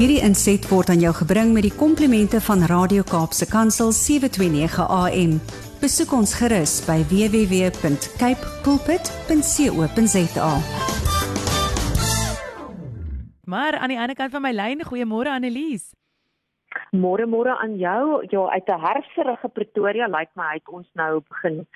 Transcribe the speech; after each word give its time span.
Hierdie 0.00 0.22
inset 0.24 0.64
word 0.72 0.88
aan 0.88 1.02
jou 1.04 1.10
gebring 1.12 1.50
met 1.52 1.66
die 1.66 1.74
komplimente 1.76 2.38
van 2.40 2.62
Radio 2.70 3.02
Kaapse 3.04 3.44
Kansel 3.44 3.90
729 3.92 4.78
AM. 4.80 5.34
Besoek 5.82 6.14
ons 6.16 6.32
gerus 6.40 6.78
by 6.86 6.96
www.cape 7.10 8.48
pulpit.co.za. 8.64 10.52
Maar 13.44 13.76
aan 13.76 13.92
die 13.92 14.00
ander 14.00 14.16
kant 14.16 14.32
van 14.32 14.46
my 14.48 14.56
lyn, 14.56 14.80
goeiemôre 14.88 15.36
Annelies. 15.36 15.90
Môre 16.96 17.28
môre 17.28 17.52
aan 17.60 17.76
jou. 17.76 18.24
Ja, 18.32 18.48
uit 18.56 18.68
'n 18.72 18.80
herfsige 18.80 19.48
Pretoria 19.52 20.06
lyk 20.06 20.18
like 20.18 20.32
my 20.34 20.48
hy 20.48 20.54
het 20.64 20.68
ons 20.68 20.88
nou 20.94 21.20
begin 21.28 21.66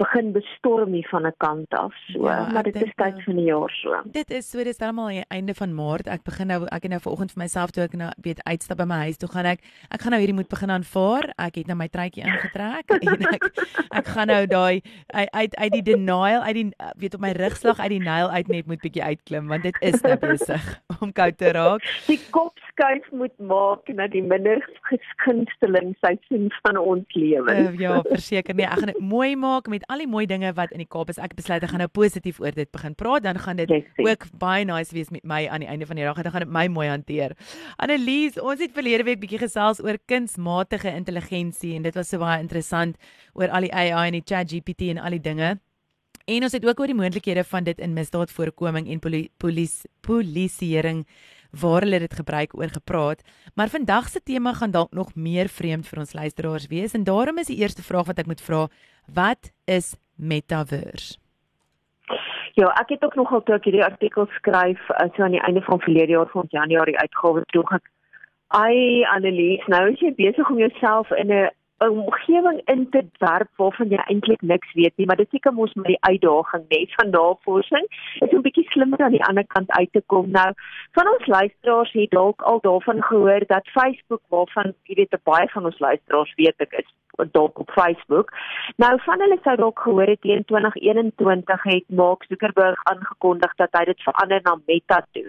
begin 0.00 0.32
bestorm 0.32 0.92
hier 0.96 1.08
van 1.10 1.26
'n 1.26 1.34
kant 1.36 1.70
af. 1.74 1.94
So, 2.12 2.24
ja, 2.24 2.48
maar 2.52 2.62
dit 2.62 2.82
is 2.82 2.92
tyd 2.94 3.22
van 3.24 3.36
die 3.36 3.44
jaar 3.44 3.70
so. 3.70 4.02
Dit 4.04 4.30
is 4.30 4.50
so 4.50 4.64
dis 4.64 4.78
almal 4.78 5.06
aan 5.06 5.20
die 5.20 5.24
einde 5.28 5.54
van 5.54 5.74
Maart. 5.74 6.06
Ek 6.06 6.22
begin 6.22 6.46
nou 6.46 6.64
ek 6.64 6.82
het 6.82 6.90
nou 6.90 7.00
vanoggend 7.00 7.32
vir 7.32 7.42
myself 7.42 7.70
toe 7.70 7.84
ek 7.84 7.92
nou 7.92 8.10
weet 8.22 8.40
uitstap 8.44 8.76
by 8.76 8.84
my 8.84 9.00
huis 9.06 9.16
toe 9.16 9.28
gaan 9.28 9.46
ek 9.46 9.60
ek 9.90 10.00
gaan 10.00 10.10
nou 10.10 10.20
hierdie 10.20 10.38
moet 10.40 10.48
begin 10.48 10.70
aanvaar. 10.70 11.32
Ek 11.36 11.54
het 11.54 11.66
nou 11.66 11.76
my 11.76 11.88
truitjie 11.88 12.24
ingetrek 12.24 12.86
en 13.12 13.26
ek 13.34 13.44
ek 13.90 14.06
gaan 14.06 14.26
nou 14.26 14.46
daai 14.46 14.82
uit 15.12 15.56
uit 15.56 15.72
die 15.72 15.82
denial 15.82 16.42
uit 16.42 16.54
die 16.54 16.68
weet 16.96 17.14
op 17.14 17.20
my 17.20 17.32
rugslag 17.32 17.78
uit 17.78 17.90
die 17.90 18.04
nail 18.04 18.30
uit 18.30 18.48
net 18.48 18.66
moet 18.66 18.80
bietjie 18.80 19.04
uitklim 19.04 19.48
want 19.48 19.62
dit 19.62 19.76
is 19.80 20.00
nou 20.02 20.16
besig 20.16 20.80
om 21.02 21.12
koud 21.12 21.36
te 21.36 21.52
raak. 21.52 21.84
Die 22.06 22.20
kop 22.30 22.56
skuif 22.70 23.10
moet 23.12 23.36
maak 23.38 23.88
na 23.88 24.06
die 24.08 24.22
minder 24.22 24.62
geskunsteling 24.88 25.94
seisoen 26.00 26.48
van 26.62 26.78
ons 26.80 27.14
lewe. 27.14 27.52
Uh, 27.52 27.78
ja, 27.78 28.00
verseker 28.08 28.54
nee, 28.54 28.66
ek 28.66 28.80
gaan 28.80 28.92
dit 28.92 29.02
mooi 29.04 29.36
maak 29.36 29.68
met 29.68 29.84
al 29.90 30.02
die 30.04 30.08
mooi 30.10 30.24
dinge 30.30 30.52
wat 30.56 30.72
in 30.74 30.82
die 30.82 30.88
Kaap 30.88 31.10
is. 31.12 31.18
Ek 31.18 31.34
besluit 31.38 31.64
ek 31.66 31.72
gaan 31.72 31.82
nou 31.82 31.90
positief 31.90 32.40
oor 32.42 32.54
dit 32.54 32.70
begin 32.72 32.94
praat, 32.98 33.24
dan 33.26 33.38
gaan 33.42 33.58
dit 33.58 33.70
yes, 33.72 33.88
ook 34.06 34.26
baie 34.40 34.66
nice 34.68 34.94
wees 34.94 35.10
met 35.14 35.24
my 35.26 35.42
aan 35.50 35.64
die 35.64 35.70
einde 35.70 35.88
van 35.88 35.98
die 35.98 36.06
dag. 36.06 36.20
Dan 36.22 36.34
gaan 36.34 36.46
dit 36.46 36.52
my 36.54 36.66
mooi 36.72 36.88
hanteer. 36.90 37.34
Annelies, 37.82 38.38
ons 38.38 38.62
het 38.62 38.76
verlede 38.76 39.06
week 39.08 39.22
bietjie 39.22 39.42
gesels 39.42 39.82
oor 39.82 39.98
kunsmatige 40.10 40.92
intelligensie 40.94 41.74
en 41.78 41.88
dit 41.88 41.98
was 41.98 42.12
so 42.12 42.22
baie 42.22 42.38
interessant 42.42 43.00
oor 43.34 43.50
al 43.50 43.66
die 43.66 43.74
AI 43.74 44.06
en 44.12 44.20
die 44.20 44.24
ChatGPT 44.24 44.92
en 44.94 45.02
al 45.02 45.18
die 45.18 45.24
dinge. 45.26 45.56
En 46.30 46.46
ons 46.46 46.54
het 46.54 46.64
ook 46.66 46.80
oor 46.80 46.90
die 46.90 46.98
moontlikhede 46.98 47.42
van 47.48 47.66
dit 47.66 47.78
in 47.82 47.96
misdaadvoorkoming 47.96 48.86
en 48.90 49.00
polisie 49.02 49.90
polisieering 50.06 51.04
waar 51.52 51.82
hulle 51.86 51.98
dit 51.98 52.14
gebruik 52.14 52.54
oor 52.58 52.68
gepraat, 52.68 53.22
maar 53.54 53.68
vandag 53.68 54.08
se 54.08 54.20
tema 54.22 54.52
gaan 54.52 54.70
dalk 54.70 54.92
nog 54.92 55.14
meer 55.14 55.48
vreemd 55.48 55.88
vir 55.88 55.98
ons 55.98 56.14
luisteraars 56.14 56.66
wees 56.66 56.94
en 56.94 57.04
daarom 57.04 57.38
is 57.38 57.46
die 57.46 57.60
eerste 57.62 57.82
vraag 57.82 58.06
wat 58.06 58.18
ek 58.18 58.26
moet 58.26 58.40
vra, 58.40 58.68
wat 59.14 59.52
is 59.64 59.96
metaverse? 60.16 61.18
Ja, 62.58 62.66
ek 62.80 62.88
het 62.88 63.04
ook 63.04 63.14
nogal 63.14 63.42
toe 63.42 63.54
ek 63.54 63.64
hierdie 63.64 63.84
artikel 63.84 64.26
skryf, 64.36 64.80
uh, 64.90 65.06
so 65.14 65.22
aan 65.22 65.36
die 65.36 65.44
einde 65.46 65.62
van 65.62 65.80
verlede 65.80 66.16
jaar 66.16 66.28
van 66.32 66.50
Januarie 66.50 66.98
uitgawe 66.98 67.44
toe 67.54 67.64
ek 67.78 67.86
ai 68.58 69.04
Annelies, 69.14 69.62
nou 69.70 69.84
is 69.92 70.00
jy 70.02 70.10
besig 70.18 70.50
om 70.50 70.58
jouself 70.58 71.10
in 71.14 71.30
'n 71.30 71.50
'n 71.80 71.88
omgewing 71.88 72.60
in 72.64 72.88
te 72.90 73.02
werp 73.18 73.48
waarvan 73.56 73.88
jy 73.88 73.96
eintlik 73.96 74.42
niks 74.42 74.72
weet 74.72 74.96
nie, 74.96 75.06
maar 75.06 75.16
dit 75.16 75.30
seker 75.30 75.52
mos 75.52 75.74
met 75.74 75.86
die 75.86 76.02
uitdaging 76.10 76.64
net 76.68 76.94
van 76.94 77.10
navorsing 77.10 77.86
is 78.24 78.32
'n 78.32 78.44
bietjie 78.46 78.68
slimmer 78.70 79.00
aan 79.00 79.16
die 79.16 79.24
ander 79.24 79.46
kant 79.46 79.70
uit 79.70 79.92
te 79.92 80.02
kom. 80.06 80.30
Nou, 80.30 80.52
van 80.92 81.08
ons 81.08 81.26
luisteraars 81.26 81.92
het 81.92 82.10
dalk 82.10 82.42
al 82.42 82.60
daarvan 82.60 83.02
gehoor 83.02 83.42
dat 83.46 83.68
Facebook 83.68 84.22
waarvan 84.28 84.74
jy 84.84 84.94
weet 84.94 85.16
baie 85.24 85.48
van 85.48 85.64
ons 85.64 85.78
luisteraars 85.78 86.34
weet 86.34 86.60
ek 86.60 86.72
is 86.72 86.88
dalk 87.30 87.58
op 87.58 87.70
Facebook. 87.70 88.32
Nou 88.76 89.00
van 89.04 89.20
hulle 89.20 89.38
sou 89.42 89.56
dalk 89.56 89.78
gehoor 89.78 90.06
het 90.06 90.24
in 90.24 90.44
2021 90.44 91.62
het 91.62 91.84
Mark 91.88 92.24
Zuckerberg 92.28 92.80
aangekondig 92.82 93.54
dat 93.54 93.68
hy 93.72 93.84
dit 93.84 94.02
verander 94.02 94.40
na 94.42 94.58
Meta 94.66 95.06
toe. 95.12 95.28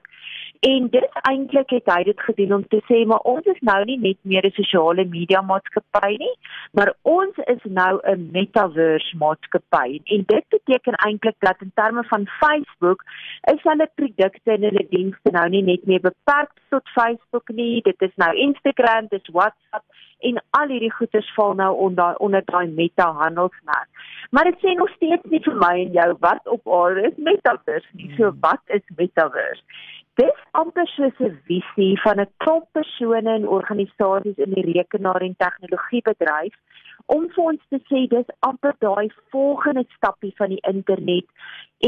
En 0.61 0.87
dit 0.93 1.15
eintlik 1.25 1.71
het 1.73 1.87
hy 1.89 2.03
dit 2.05 2.19
gedoen 2.21 2.51
om 2.53 2.63
te 2.69 2.77
sê 2.85 2.99
maar 3.09 3.23
ons 3.29 3.47
is 3.49 3.61
nou 3.65 3.79
nie 3.89 3.97
net 4.01 4.17
meer 4.31 4.45
'n 4.45 4.53
sosiale 4.57 5.05
media 5.05 5.41
maatskappy 5.41 6.09
nie, 6.23 6.35
maar 6.77 6.93
ons 7.01 7.37
is 7.53 7.63
nou 7.63 7.93
'n 8.11 8.29
metaverse 8.31 9.17
maatskappy. 9.17 9.99
En 10.05 10.23
dit 10.33 10.45
beteken 10.49 10.93
eintlik 11.07 11.35
dat 11.39 11.61
in 11.61 11.71
terme 11.73 12.03
van 12.03 12.27
Facebook 12.27 13.01
is 13.53 13.63
hulle 13.63 13.89
produkte 13.95 14.51
en 14.51 14.61
hulle 14.61 14.85
dienste 14.89 15.31
nou 15.31 15.49
nie 15.49 15.63
net 15.63 15.85
meer 15.85 16.01
beperk 16.01 16.51
tot 16.69 16.89
Facebook 16.89 17.49
nie, 17.49 17.81
dit 17.81 18.01
is 18.01 18.15
nou 18.15 18.35
Instagram, 18.35 19.07
dit 19.09 19.21
is 19.21 19.33
WhatsApp 19.33 19.85
en 20.19 20.43
al 20.49 20.67
hierdie 20.67 20.93
goeders 20.93 21.33
val 21.33 21.53
nou 21.53 21.75
onder 21.75 22.15
onder 22.15 22.41
daai 22.45 22.67
meta 22.67 23.11
handelsmerk. 23.11 23.89
Maar 24.29 24.43
dit 24.43 24.59
sê 24.61 24.75
nog 24.77 24.89
steeds 24.89 25.23
nie 25.23 25.41
vir 25.43 25.55
my 25.55 25.73
en 25.85 25.91
jou 25.91 26.15
wat 26.19 26.47
op 26.47 26.67
aarde 26.67 27.01
is 27.09 27.17
metaverse 27.17 27.89
nie. 27.91 28.13
So 28.17 28.31
wat 28.39 28.61
is 28.65 28.85
metaverse? 28.95 29.63
Dis 30.19 30.39
amper 30.59 30.87
soos 30.91 31.19
'n 31.19 31.35
visie 31.47 31.99
van 32.03 32.19
'n 32.19 32.31
klomp 32.43 32.65
persone 32.77 33.31
en 33.33 33.47
organisasies 33.57 34.41
in 34.45 34.51
die 34.57 34.65
rekenaar 34.73 35.21
en 35.21 35.35
tegnologiebedryf 35.43 36.55
om 37.15 37.29
vir 37.35 37.43
ons 37.51 37.61
te 37.69 37.79
sê 37.89 38.01
dis 38.09 38.33
amper 38.49 38.75
daai 38.85 39.07
volgende 39.35 39.85
stappie 39.95 40.33
van 40.41 40.49
die 40.49 40.63
internet 40.73 41.25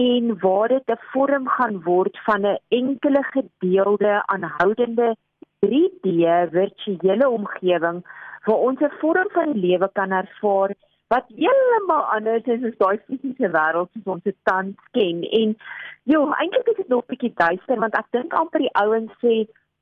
en 0.03 0.39
waar 0.45 0.69
dit 0.75 0.87
'n 0.95 1.03
vorm 1.11 1.47
gaan 1.57 1.81
word 1.89 2.15
van 2.27 2.45
'n 2.45 2.57
enkele 2.79 3.23
gedeelde 3.35 4.13
aanhoudende 4.25 5.15
3D 5.65 6.07
virtuele 6.55 7.29
omgewing 7.29 7.99
waar 8.45 8.61
ons 8.69 8.79
'n 8.79 8.97
vorm 9.01 9.29
van 9.37 9.53
die 9.53 9.61
lewe 9.67 9.89
kan 9.93 10.11
ervaar 10.11 10.71
wat 11.13 11.25
heeltemal 11.37 12.05
anders 12.15 12.47
is 12.55 12.63
as 12.69 12.77
daai 12.83 12.97
fisiese 13.07 13.49
wêreld 13.55 13.89
soos 13.93 14.13
ons 14.15 14.23
dit 14.29 14.37
tans 14.49 14.87
ken. 14.97 15.19
En 15.39 15.51
jo, 16.13 16.23
eintlik 16.41 16.71
is 16.73 16.79
dit 16.81 16.93
nog 16.93 17.03
'n 17.03 17.11
bietjie 17.13 17.33
duister 17.43 17.79
want 17.83 17.97
ek 18.01 18.09
dink 18.17 18.33
amper 18.41 18.65
die 18.65 18.75
ouens 18.83 19.13
sê 19.25 19.35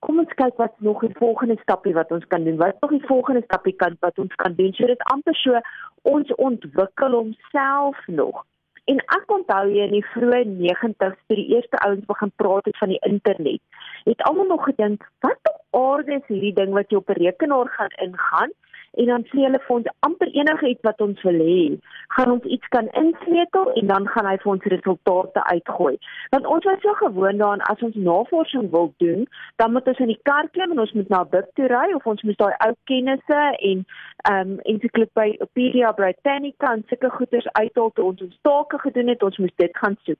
kom 0.05 0.19
ons 0.23 0.33
kyk 0.41 0.55
wat 0.63 0.73
nog 0.87 1.03
die 1.05 1.17
volgende 1.23 1.57
stappie 1.61 1.93
wat 1.93 2.11
ons 2.11 2.27
kan 2.27 2.43
doen. 2.43 2.57
Wat 2.57 2.73
is 2.73 2.81
nog 2.81 2.93
die 2.97 3.09
volgende 3.11 3.43
stappie 3.47 3.75
kan 3.83 3.97
wat 3.99 4.17
ons 4.23 4.35
kan 4.43 4.53
doen? 4.59 4.73
So 4.73 4.85
dit 4.93 5.03
amper 5.13 5.35
so 5.35 5.59
ons 6.13 6.35
ontwikkel 6.47 7.17
homself 7.19 8.07
nog. 8.07 8.45
En 8.91 8.97
ek 9.17 9.31
onthou 9.37 9.65
jy 9.69 9.85
in 9.87 9.93
die 9.99 10.07
vroeë 10.13 10.41
90's 10.49 11.19
toe 11.27 11.37
die 11.37 11.49
eerste 11.55 11.77
ouens 11.85 12.05
begin 12.05 12.31
praat 12.41 12.65
het 12.65 12.77
van 12.77 12.89
die 12.89 13.03
internet. 13.07 13.61
Het 14.09 14.23
almal 14.29 14.49
nog 14.49 14.63
gedink, 14.63 15.05
wat 15.19 15.51
op 15.53 15.81
aarde 15.83 16.17
is 16.17 16.27
hierdie 16.27 16.55
ding 16.57 16.73
wat 16.73 16.89
jy 16.89 16.97
op 16.97 17.09
'n 17.09 17.21
rekenaar 17.21 17.69
gaan 17.77 17.95
ingaan? 18.07 18.51
En 18.91 19.05
dan 19.05 19.23
sê 19.31 19.43
hulle 19.45 19.59
vir 19.65 19.75
ons 19.75 19.89
amper 20.07 20.31
enige 20.35 20.67
iets 20.67 20.87
wat 20.87 21.01
ons 21.01 21.21
wil 21.27 21.39
hê, 21.45 21.61
gaan 22.15 22.31
ons 22.35 22.47
iets 22.55 22.67
kan 22.75 22.89
insleutel 23.01 23.71
en 23.81 23.87
dan 23.93 24.07
gaan 24.13 24.27
hy 24.27 24.35
vir 24.43 24.51
ons 24.53 24.69
resultate 24.73 25.43
uitgooi. 25.53 25.95
Want 26.35 26.49
ons 26.55 26.67
was 26.69 26.81
so 26.83 26.93
gewoond 26.99 27.39
daaraan 27.39 27.65
as 27.71 27.83
ons 27.87 27.95
navorsing 27.95 28.69
wil 28.75 28.91
doen, 29.03 29.27
dan 29.61 29.71
moet 29.71 29.87
ons 29.87 30.03
in 30.03 30.11
die 30.11 30.19
kar 30.27 30.49
klim 30.51 30.75
en 30.75 30.83
ons 30.83 30.93
moet 30.97 31.13
na 31.13 31.23
boek 31.35 31.47
toe 31.55 31.69
ry 31.71 31.87
of 31.95 32.07
ons 32.13 32.23
moet 32.27 32.39
daai 32.41 32.55
ou 32.67 32.73
kennisse 32.91 33.41
en 33.71 33.85
ehm 34.29 34.51
um, 34.51 34.57
Encyclopedia 34.69 35.91
Britannica 35.97 36.73
en 36.75 36.83
sulke 36.89 37.09
goeders 37.15 37.47
uithaal 37.57 37.89
toe 37.95 38.05
ons 38.11 38.21
ons 38.21 38.37
take 38.45 38.77
gedoen 38.83 39.09
het, 39.09 39.23
ons 39.23 39.39
moes 39.41 39.55
dit 39.63 39.77
gaan 39.81 39.97
soek. 40.05 40.19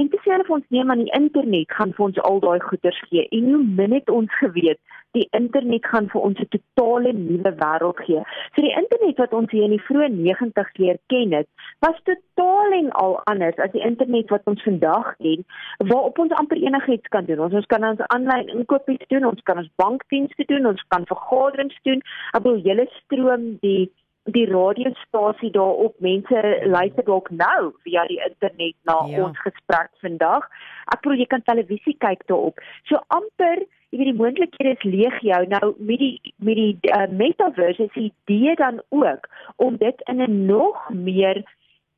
En 0.00 0.08
te 0.08 0.20
sê 0.22 0.32
hulle 0.32 0.46
vir 0.48 0.56
ons 0.56 0.72
neem 0.76 0.90
aan 0.90 1.04
die 1.04 1.14
internet 1.18 1.74
gaan 1.76 1.92
vir 1.98 2.06
ons 2.06 2.22
al 2.28 2.40
daai 2.40 2.60
goeders 2.70 3.02
gee. 3.10 3.26
En 3.38 3.52
hoe 3.52 3.62
min 3.80 3.98
het 3.98 4.10
ons 4.10 4.38
geweet 4.40 4.80
die 5.16 5.28
internet 5.36 5.86
gaan 5.92 6.08
vir 6.12 6.20
ons 6.26 6.38
'n 6.40 6.48
totale 6.54 7.12
nuwe 7.12 7.52
wêreld 7.62 7.98
gee. 8.06 8.11
So 8.54 8.64
die 8.64 8.74
internet 8.76 9.20
wat 9.22 9.32
ons 9.36 9.50
hier 9.54 9.64
in 9.64 9.74
die 9.76 9.84
vroeë 9.86 10.10
90's 10.12 10.76
leer 10.82 11.00
ken 11.12 11.32
het, 11.36 11.48
was 11.84 11.98
totaal 12.08 12.76
en 12.78 12.90
al 13.04 13.16
anders 13.32 13.58
as 13.64 13.72
die 13.72 13.84
internet 13.86 14.30
wat 14.34 14.46
ons 14.50 14.62
vandag 14.66 15.14
ken, 15.22 15.46
waarop 15.78 16.20
ons 16.24 16.36
amper 16.42 16.60
enigiets 16.60 17.08
kan 17.14 17.26
doen. 17.28 17.40
Ons, 17.48 17.56
ons 17.62 17.70
kan 17.72 17.88
ons 17.88 18.04
aanlyn 18.14 18.52
inkopies 18.58 19.02
doen, 19.08 19.26
ons 19.32 19.48
kan 19.48 19.62
ons 19.62 19.72
bankdienste 19.82 20.46
doen, 20.52 20.68
ons 20.74 20.86
kan 20.94 21.08
vergaderings 21.10 21.78
doen. 21.88 22.04
Ek 22.36 22.44
bedoel 22.44 22.64
hele 22.68 22.88
stroom 23.00 23.50
die 23.64 23.90
die 24.30 24.46
radiostasie 24.46 25.50
daarop 25.50 25.96
mense 25.98 26.42
luister 26.70 27.02
dalk 27.02 27.30
nou 27.34 27.72
via 27.82 28.04
die 28.06 28.20
internet 28.22 28.76
na 28.86 29.00
ja. 29.10 29.24
ons 29.26 29.38
gesprek 29.42 29.90
vandag. 30.04 30.46
Ek 30.94 31.02
bedoel 31.02 31.24
jy 31.24 31.28
kan 31.32 31.42
televisie 31.48 31.96
kyk 31.98 32.22
daarop. 32.30 32.60
So 32.86 33.02
amper 33.10 33.64
jy 33.92 33.98
weet 34.00 34.08
die 34.08 34.20
moontlikhede 34.20 34.70
is 34.72 34.84
legio 34.88 35.38
nou 35.52 35.66
met 35.78 35.98
die 36.00 36.34
met 36.40 36.56
die 36.56 36.92
uh, 36.96 37.08
metaverse 37.12 37.88
is 37.88 37.96
die 37.96 38.06
idee 38.10 38.54
dan 38.56 38.80
ook 38.88 39.28
om 39.56 39.76
dit 39.76 40.00
in 40.12 40.22
'n 40.24 40.46
nog 40.46 40.88
meer 40.90 41.44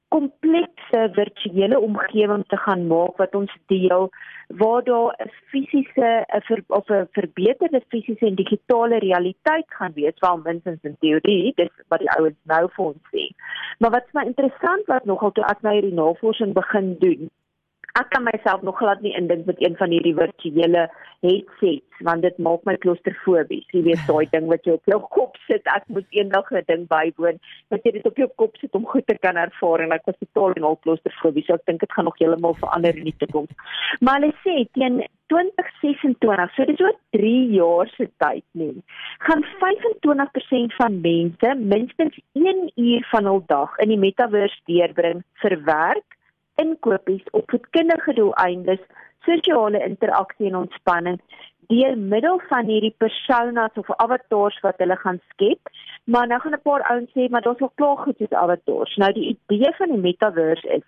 komplekse 0.09 1.01
virtuele 1.13 1.79
omgewing 1.81 2.45
te 2.47 2.57
gaan 2.65 2.87
maak 2.87 3.17
wat 3.23 3.35
ons 3.35 3.55
deel 3.67 4.11
waar 4.63 4.83
daar 4.85 5.15
'n 5.25 5.31
fisiese 5.51 6.11
'n 6.27 6.65
of 6.67 6.91
'n 6.91 7.09
verbeterde 7.13 7.83
fisiese 7.89 8.27
en 8.27 8.35
digitale 8.35 8.99
realiteit 8.99 9.69
gaan 9.69 9.93
wees 9.95 10.19
wel 10.19 10.37
minstens 10.37 10.83
in 10.83 10.97
teorie 11.01 11.53
dis 11.57 11.73
wat 11.89 11.99
die 11.99 12.11
ouens 12.11 12.41
nou 12.43 12.69
vir 12.75 12.85
ons 12.85 13.05
sê. 13.15 13.25
Maar 13.79 13.91
wat 13.91 14.07
vir 14.11 14.21
my 14.21 14.27
interessant 14.27 14.85
was 14.87 15.05
nogal 15.05 15.33
toe 15.33 15.45
ek 15.45 15.63
nou 15.63 15.75
hierdie 15.75 15.99
navorsing 16.03 16.53
begin 16.53 16.97
doen 16.99 17.31
ek 17.95 18.09
kan 18.11 18.25
myself 18.27 18.63
nog 18.67 18.79
glad 18.79 19.03
nie 19.03 19.15
indink 19.15 19.45
met 19.47 19.61
een 19.63 19.77
van 19.79 19.93
hierdie 19.95 20.15
virtuele 20.15 20.81
headsets 21.23 22.01
want 22.07 22.25
dit 22.27 22.39
maak 22.43 22.65
my 22.67 22.75
klaustrofobies. 22.83 23.69
Jy 23.71 23.83
weet 23.87 24.07
daai 24.11 24.27
ding 24.33 24.49
wat 24.51 24.65
jy 24.67 24.75
op 24.75 24.89
jou 24.91 24.99
kop 25.15 25.37
sit, 25.47 25.63
ek 25.71 25.87
moet 25.95 26.17
eendag 26.19 26.51
'n 26.51 26.65
ding 26.71 26.89
bywoon 26.91 27.39
wat 27.71 27.87
jy 27.87 27.93
dit 27.95 28.09
op 28.11 28.17
jou 28.19 28.27
kop 28.43 28.57
sit 28.59 28.75
om 28.75 28.89
goed 28.91 29.07
te 29.07 29.15
kan 29.27 29.39
ervaar 29.39 29.85
en 29.85 29.95
ek 29.95 30.11
was 30.11 30.19
totaal 30.19 30.57
en 30.59 30.67
al 30.71 30.79
klaustrofobies. 30.87 31.47
So 31.47 31.55
ek 31.55 31.67
dink 31.71 31.85
dit 31.87 31.93
gaan 31.93 32.11
nog 32.11 32.19
heeltemal 32.19 32.59
verander 32.59 32.99
in 32.99 33.11
die 33.11 33.19
toekoms. 33.23 33.55
Maar 34.01 34.19
hulle 34.21 34.35
sê 34.43 34.57
teen 34.75 34.99
2026, 35.31 36.51
so 36.57 36.67
dis 36.67 36.83
oor 36.83 36.99
3 37.15 37.39
jaar 37.55 37.87
se 37.95 38.09
tyd 38.19 38.45
nie, 38.59 38.83
gaan 39.23 39.47
25% 39.63 40.75
van 40.81 41.01
mense 41.01 41.55
minstens 41.63 42.19
1 42.35 42.67
uur 42.75 43.07
van 43.15 43.31
hul 43.31 43.43
dag 43.47 43.79
in 43.87 43.95
die 43.95 44.03
metaverse 44.03 44.61
deurbring 44.67 45.23
vir 45.47 45.59
werk 45.71 46.19
inkopies 46.55 47.25
op 47.31 47.51
voedkundige 47.51 48.15
doeleindes, 48.15 48.81
sosiale 49.21 49.85
interaksie 49.85 50.47
en 50.47 50.57
ontspanning 50.57 51.21
deur 51.69 51.99
middel 51.99 52.41
van 52.49 52.67
hierdie 52.69 52.95
personas 52.99 53.81
of 53.81 53.91
avatars 53.97 54.61
wat 54.61 54.81
hulle 54.83 54.97
gaan 54.97 55.21
skep. 55.33 55.71
Maar 56.05 56.27
nou 56.27 56.41
gaan 56.41 56.53
'n 56.53 56.63
paar 56.63 56.83
ouens 56.83 57.11
sê 57.11 57.29
maar 57.31 57.43
daar's 57.43 57.59
nog 57.59 57.75
klaar 57.75 57.97
goed 57.97 58.17
soos 58.17 58.31
avatars. 58.31 58.97
Nou 58.97 59.13
die 59.13 59.39
idee 59.47 59.73
van 59.77 59.89
die 59.89 60.01
metaverse 60.09 60.69
is 60.69 60.83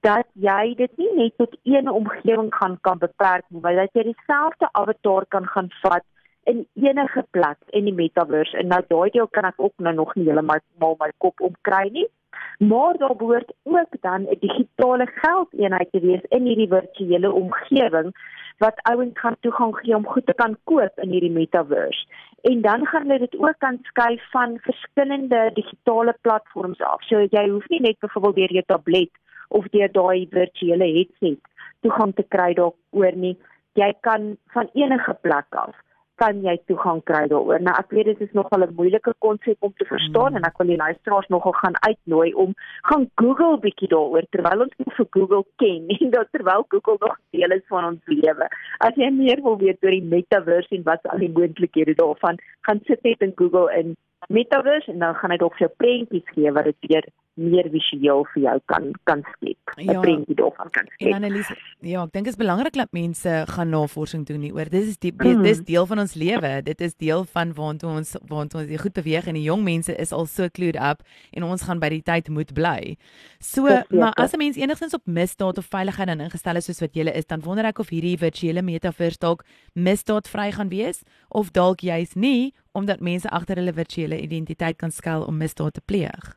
dat 0.00 0.26
jy 0.32 0.74
dit 0.74 0.96
nie 0.96 1.14
net 1.14 1.32
tot 1.36 1.56
een 1.62 1.90
omgewing 1.90 2.54
gaan 2.54 2.78
kan 2.80 2.98
beperk 2.98 3.44
nie, 3.48 3.60
maar 3.60 3.74
dat 3.74 3.88
jy 3.92 4.02
dieselfde 4.02 4.68
avatar 4.72 5.26
kan 5.28 5.46
gaan 5.46 5.70
vat 5.82 6.04
in 6.44 6.66
enige 6.74 7.26
plek 7.30 7.56
in 7.66 7.84
die 7.84 7.94
metaverse. 7.94 8.56
En 8.56 8.66
nou 8.66 8.82
daai 8.88 9.10
deel 9.10 9.28
kan 9.28 9.44
ek 9.44 9.54
ook 9.56 9.72
nou 9.76 9.94
nog 9.94 10.14
nie 10.14 10.24
heeltemal 10.24 10.96
my 10.98 11.10
kop 11.18 11.40
omkry 11.40 11.88
nie 11.90 12.08
maar 12.58 12.96
daar 12.96 13.16
behoort 13.16 13.52
ook 13.62 13.92
dan 14.00 14.22
'n 14.22 14.36
digitale 14.40 15.06
geldeenheid 15.06 15.88
te 15.90 16.00
wees 16.00 16.24
in 16.28 16.44
hierdie 16.44 16.68
virtuele 16.68 17.32
omgewing 17.32 18.12
wat 18.58 18.82
ouens 18.82 19.12
kan 19.12 19.36
toegang 19.40 19.76
gee 19.76 19.96
om 19.96 20.06
goed 20.06 20.26
te 20.26 20.34
kan 20.34 20.56
koop 20.64 20.92
in 20.96 21.10
hierdie 21.10 21.30
metaverse. 21.30 22.06
En 22.40 22.60
dan 22.60 22.86
gaan 22.86 23.02
hulle 23.02 23.18
dit 23.18 23.38
ook 23.38 23.54
kan 23.58 23.78
skuif 23.82 24.30
van 24.30 24.58
verskillende 24.60 25.50
digitale 25.54 26.16
platforms 26.20 26.80
af. 26.80 27.02
So 27.02 27.26
jy 27.30 27.48
hoef 27.48 27.68
nie 27.68 27.80
net 27.80 27.98
byvoorbeeld 27.98 28.36
deur 28.36 28.52
jou 28.52 28.64
tablet 28.66 29.10
of 29.48 29.68
deur 29.68 29.92
daai 29.92 30.26
virtuele 30.30 30.84
headset 30.84 31.40
toegang 31.80 32.14
te 32.14 32.24
kry 32.28 32.54
daaroor 32.54 33.14
nie. 33.14 33.36
Jy 33.72 33.94
kan 34.00 34.36
van 34.46 34.68
enige 34.72 35.16
plek 35.20 35.46
af 35.50 35.74
kan 36.22 36.40
jy 36.42 36.56
toegang 36.70 37.00
kry 37.10 37.24
daaroor. 37.30 37.62
Nou 37.62 37.74
ek 37.78 37.92
weet 37.96 38.10
dit 38.10 38.20
is 38.26 38.32
nogal 38.38 38.64
'n 38.66 38.74
moeilike 38.80 39.14
konsep 39.26 39.56
om 39.60 39.72
te 39.76 39.84
verstaan 39.84 40.32
mm. 40.32 40.36
en 40.36 40.48
ek 40.48 40.58
wil 40.58 40.70
die 40.72 40.82
luisteraars 40.84 41.28
nogal 41.34 41.54
gaan 41.60 41.76
uitnooi 41.88 42.34
om 42.34 42.54
gaan 42.90 43.06
Google 43.22 43.58
bietjie 43.66 43.90
daaroor 43.94 44.26
terwyl 44.30 44.66
ons 44.66 44.74
vir 44.98 45.08
Google 45.16 45.44
ken 45.62 45.86
en 46.00 46.10
dat 46.16 46.32
terwyl 46.32 46.66
Google 46.68 46.98
nog 47.00 47.16
deel 47.30 47.56
is 47.58 47.66
van 47.68 47.84
ons 47.92 48.02
lewe. 48.06 48.50
As 48.78 48.94
jy 48.96 49.10
meer 49.10 49.42
wil 49.42 49.58
weet 49.58 49.82
oor 49.84 49.94
die 49.94 50.10
metaverse 50.16 50.74
en 50.74 50.84
wat 50.90 51.06
al 51.06 51.18
die 51.18 51.32
moontlikhede 51.38 51.94
daarvan, 51.94 52.42
gaan 52.66 52.80
sit 52.86 53.02
net 53.02 53.22
in 53.22 53.32
Google 53.36 53.70
in 53.80 53.96
metaverse 54.28 54.92
en 54.92 54.98
dan 54.98 55.14
gaan 55.14 55.30
hy 55.30 55.38
dalk 55.40 55.56
vir 55.56 55.68
jou 55.68 55.74
prentjies 55.76 56.34
gee 56.34 56.52
wat 56.52 56.64
dit 56.64 56.88
weer 56.88 57.06
meer 57.38 57.68
visueel 57.72 58.24
vir 58.34 58.42
jou 58.42 58.56
kan 58.66 58.90
kan 59.08 59.22
skep. 59.32 59.56
'n 59.76 59.84
ja, 59.92 60.00
prentjie 60.00 60.34
daarvan 60.34 60.70
kan 60.70 60.86
skep. 60.92 61.08
En 61.08 61.14
Annelies, 61.14 61.48
ja, 61.80 62.02
ek 62.04 62.12
dink 62.12 62.24
dit 62.24 62.34
is 62.34 62.40
belangrik 62.40 62.74
dat 62.74 62.92
mense 62.92 63.44
gaan 63.48 63.70
navorsing 63.70 64.26
doen 64.26 64.40
nie 64.40 64.52
oor 64.52 64.68
dis 64.68 64.88
is 64.94 64.98
die 64.98 65.12
mm. 65.12 65.42
dis 65.42 65.60
deel 65.64 65.86
van 65.86 65.98
ons 65.98 66.14
lewe. 66.14 66.62
Dit 66.62 66.80
is 66.80 66.94
deel 66.96 67.24
van 67.24 67.54
waartoe 67.54 67.90
ons 67.90 68.16
waartoe 68.28 68.60
ons 68.62 68.80
goed 68.82 68.92
beweeg 68.92 69.26
en 69.26 69.34
die 69.34 69.46
jong 69.46 69.62
mense 69.64 69.94
is 69.94 70.12
al 70.12 70.26
so 70.26 70.48
clued 70.48 70.76
up 70.76 71.02
en 71.32 71.44
ons 71.44 71.62
gaan 71.62 71.78
by 71.78 71.88
die 71.88 72.02
tyd 72.02 72.28
moet 72.28 72.52
bly. 72.54 72.96
So, 73.38 73.62
maar 73.90 74.12
as 74.16 74.32
'n 74.34 74.38
mens 74.38 74.56
enigstens 74.56 74.94
op 74.94 75.06
misdaad 75.06 75.58
of 75.58 75.66
veiligheid 75.66 76.08
dan 76.08 76.20
ingestel 76.20 76.56
is 76.56 76.64
soos 76.64 76.80
wat 76.80 76.94
jy 76.94 77.08
is, 77.08 77.26
dan 77.26 77.40
wonder 77.40 77.64
ek 77.64 77.78
of 77.78 77.88
hierdie 77.88 78.18
virtuele 78.18 78.62
metaverse 78.62 79.18
dalk 79.18 79.44
misdaadvry 79.74 80.50
gaan 80.52 80.68
wees 80.68 81.02
of 81.28 81.50
dalk 81.50 81.80
juis 81.80 82.14
nie 82.14 82.54
omdat 82.72 83.00
mense 83.00 83.30
agter 83.30 83.56
hulle 83.56 83.72
virtuele 83.72 84.20
identiteit 84.20 84.76
kan 84.76 84.90
skuil 84.90 85.24
om 85.26 85.36
misdaad 85.36 85.74
te 85.74 85.80
pleeg. 85.80 86.36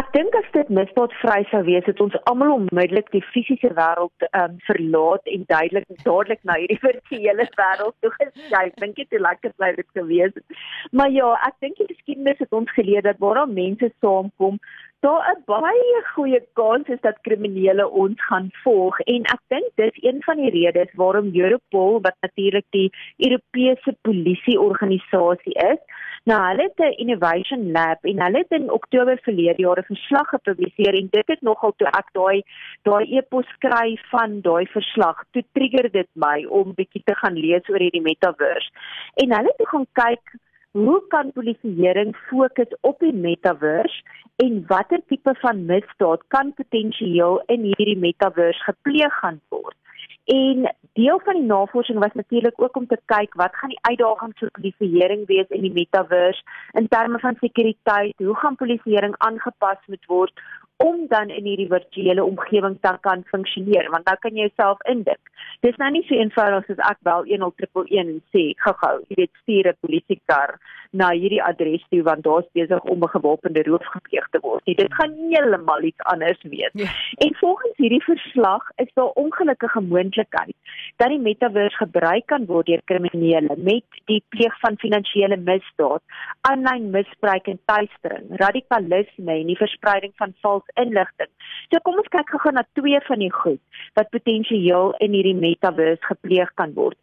Ek 0.00 0.10
dink 0.14 0.34
as 0.38 0.48
dit 0.54 0.68
misdaadvry 0.76 1.44
sou 1.50 1.62
wees, 1.66 1.86
het 1.88 2.00
ons 2.04 2.16
almal 2.30 2.52
onmiddellik 2.56 3.08
die 3.14 3.22
fisiese 3.32 3.70
wêreld 3.78 4.26
um, 4.40 4.58
verlaat 4.66 5.30
en 5.34 5.46
duidelik 5.52 5.86
dadelik 6.04 6.42
na 6.48 6.58
hierdie 6.60 6.80
virtuele 6.88 7.46
wêreld 7.60 7.96
toe 8.04 8.12
geskuif. 8.18 8.74
Dink 8.84 9.00
jy 9.00 9.06
dit 9.08 9.24
lekker 9.26 9.54
bly 9.56 9.72
dit 9.78 9.88
gewees 9.98 10.36
het? 10.36 10.60
Maar 10.92 11.10
ja, 11.14 11.32
ek 11.48 11.56
dink 11.64 11.80
die 11.80 11.88
geskiedenis 11.94 12.42
het 12.44 12.56
ons 12.60 12.76
geleer 12.76 13.06
dat 13.06 13.22
waar 13.24 13.46
mense 13.48 13.90
saamkom, 14.04 14.60
daar 15.00 15.36
'n 15.36 15.42
baie 15.46 16.02
goeie 16.14 16.42
kans 16.52 16.88
is 16.88 17.00
dat 17.00 17.20
kriminele 17.20 17.88
ons 17.88 18.24
gaan 18.28 18.50
volg 18.62 19.00
en 19.00 19.22
ek 19.34 19.40
dink 19.48 19.68
dis 19.74 20.02
een 20.02 20.22
van 20.22 20.36
die 20.36 20.50
redes 20.50 20.92
waarom 20.94 21.30
Europol 21.34 22.00
wat 22.00 22.16
natuurlik 22.20 22.66
die 22.70 22.92
Europese 23.16 23.96
polisie 24.02 24.60
organisasie 24.60 25.54
is 25.54 25.80
Nou 26.28 26.38
hulle 26.46 26.62
het 26.62 26.78
'n 26.78 26.98
innovation 27.02 27.70
lab 27.72 28.04
en 28.04 28.22
hulle 28.22 28.38
het 28.38 28.50
in 28.50 28.72
Oktober 28.72 29.18
verlede 29.22 29.62
jaar 29.62 29.78
'n 29.78 29.92
verslag 29.92 30.28
gepubliseer 30.28 30.94
en 30.94 31.08
dit 31.10 31.26
het 31.26 31.40
nogal 31.40 31.72
toe 31.76 31.86
ek 31.86 32.08
daai 32.12 32.42
daai 32.82 33.16
e-pos 33.16 33.46
skryf 33.46 34.02
van 34.10 34.40
daai 34.40 34.66
verslag, 34.66 35.24
toe 35.30 35.44
trigger 35.52 35.90
dit 35.90 36.08
my 36.12 36.44
om 36.44 36.74
bietjie 36.74 37.02
te 37.04 37.14
gaan 37.14 37.34
lees 37.34 37.68
oor 37.68 37.78
hierdie 37.78 38.08
metaverse. 38.10 38.70
En 39.14 39.36
hulle 39.36 39.54
het 39.56 39.68
gaan 39.68 39.86
kyk 39.92 40.24
hoe 40.70 41.02
kan 41.08 41.32
polisieering 41.32 42.16
fokus 42.28 42.74
op 42.80 42.98
die 42.98 43.12
metaverse 43.12 44.02
en 44.36 44.64
watter 44.66 45.02
tipe 45.06 45.34
van 45.42 45.64
misdaad 45.66 46.22
kan 46.28 46.54
potensieel 46.54 47.42
in 47.46 47.66
hierdie 47.72 47.98
metaverse 47.98 48.62
gepleeg 48.62 49.18
gaan 49.18 49.40
word. 49.48 49.76
En 50.24 50.74
deel 50.92 51.20
van 51.24 51.34
die 51.34 51.46
navorsing 51.46 51.98
was 51.98 52.14
natuurlik 52.14 52.62
ook 52.62 52.76
om 52.76 52.86
te 52.86 52.98
kyk 53.04 53.34
wat 53.34 53.54
gaan 53.56 53.72
die 53.74 53.82
uitdagings 53.82 54.38
vir 54.38 54.50
polisieering 54.58 55.26
wees 55.26 55.48
in 55.48 55.66
die 55.66 55.72
metaverse 55.74 56.42
in 56.78 56.88
terme 56.88 57.18
van 57.18 57.36
sekuriteit, 57.40 58.14
hoe 58.16 58.36
gaan 58.36 58.56
polisieering 58.56 59.14
aangepas 59.18 59.80
moet 59.86 60.06
word 60.06 60.42
om 60.84 61.06
dan 61.08 61.28
in 61.28 61.44
hierdie 61.44 61.68
virtuele 61.68 62.24
omgewing 62.24 62.76
te 62.80 62.92
kan 63.06 63.24
funksioneer 63.32 63.90
want 63.94 64.06
nou 64.08 64.16
kan 64.20 64.36
jy 64.36 64.48
jouself 64.48 64.80
indink. 64.92 65.32
Dis 65.66 65.76
nou 65.82 65.90
nie 65.92 66.04
so 66.08 66.16
eenvoudig 66.16 66.70
as 66.72 66.84
ek 66.90 67.00
bel 67.08 67.26
10111 67.28 67.90
en 68.00 68.12
sê 68.34 68.44
gou-gou, 68.64 68.94
jy 69.08 69.18
weet 69.18 69.34
stuur 69.42 69.68
'n 69.72 69.80
polisiekar 69.84 70.56
na 70.92 71.10
hierdie 71.14 71.42
adres 71.42 71.84
toe 71.90 72.02
want 72.02 72.24
daar's 72.24 72.48
besig 72.58 72.84
om 72.94 73.04
'n 73.04 73.14
gewapende 73.16 73.62
roof 73.68 73.86
gepleeg 73.96 74.26
te 74.30 74.40
word. 74.42 74.64
Nie. 74.66 74.74
Dit 74.74 74.94
gaan 74.94 75.12
heeltemal 75.30 75.82
iets 75.82 76.02
anders 76.12 76.42
wees. 76.42 76.72
Ja. 76.72 76.88
En 77.18 77.34
volgens 77.34 77.76
hierdie 77.76 78.02
verslag 78.02 78.62
is 78.76 78.90
daar 78.94 79.12
ongelukkige 79.24 79.80
moontlikheid 79.80 80.56
dat 81.00 81.08
die 81.08 81.22
metaverse 81.24 81.78
gebruik 81.80 82.26
kan 82.28 82.44
word 82.48 82.68
deur 82.68 82.82
kriminele 82.90 83.54
met 83.56 84.00
die 84.10 84.20
pleeg 84.34 84.56
van 84.60 84.76
finansiële 84.82 85.38
misdaad, 85.40 86.02
aanlyn 86.50 86.90
misbruik 86.92 87.48
en 87.48 87.60
tuistering, 87.72 88.26
radikalisme 88.42 89.32
en 89.32 89.48
die 89.48 89.56
verspreiding 89.56 90.12
van 90.20 90.34
vals 90.44 90.74
inligting. 90.82 91.30
So 91.72 91.80
kom 91.86 92.02
ons 92.02 92.12
kyk 92.12 92.28
gou-gou 92.34 92.52
na 92.52 92.66
twee 92.76 93.00
van 93.08 93.24
die 93.24 93.32
goed 93.32 93.62
wat 93.96 94.12
potensieel 94.12 94.92
in 95.06 95.16
hierdie 95.16 95.38
metaverse 95.38 96.04
gepleeg 96.12 96.52
kan 96.60 96.76
word. 96.76 96.98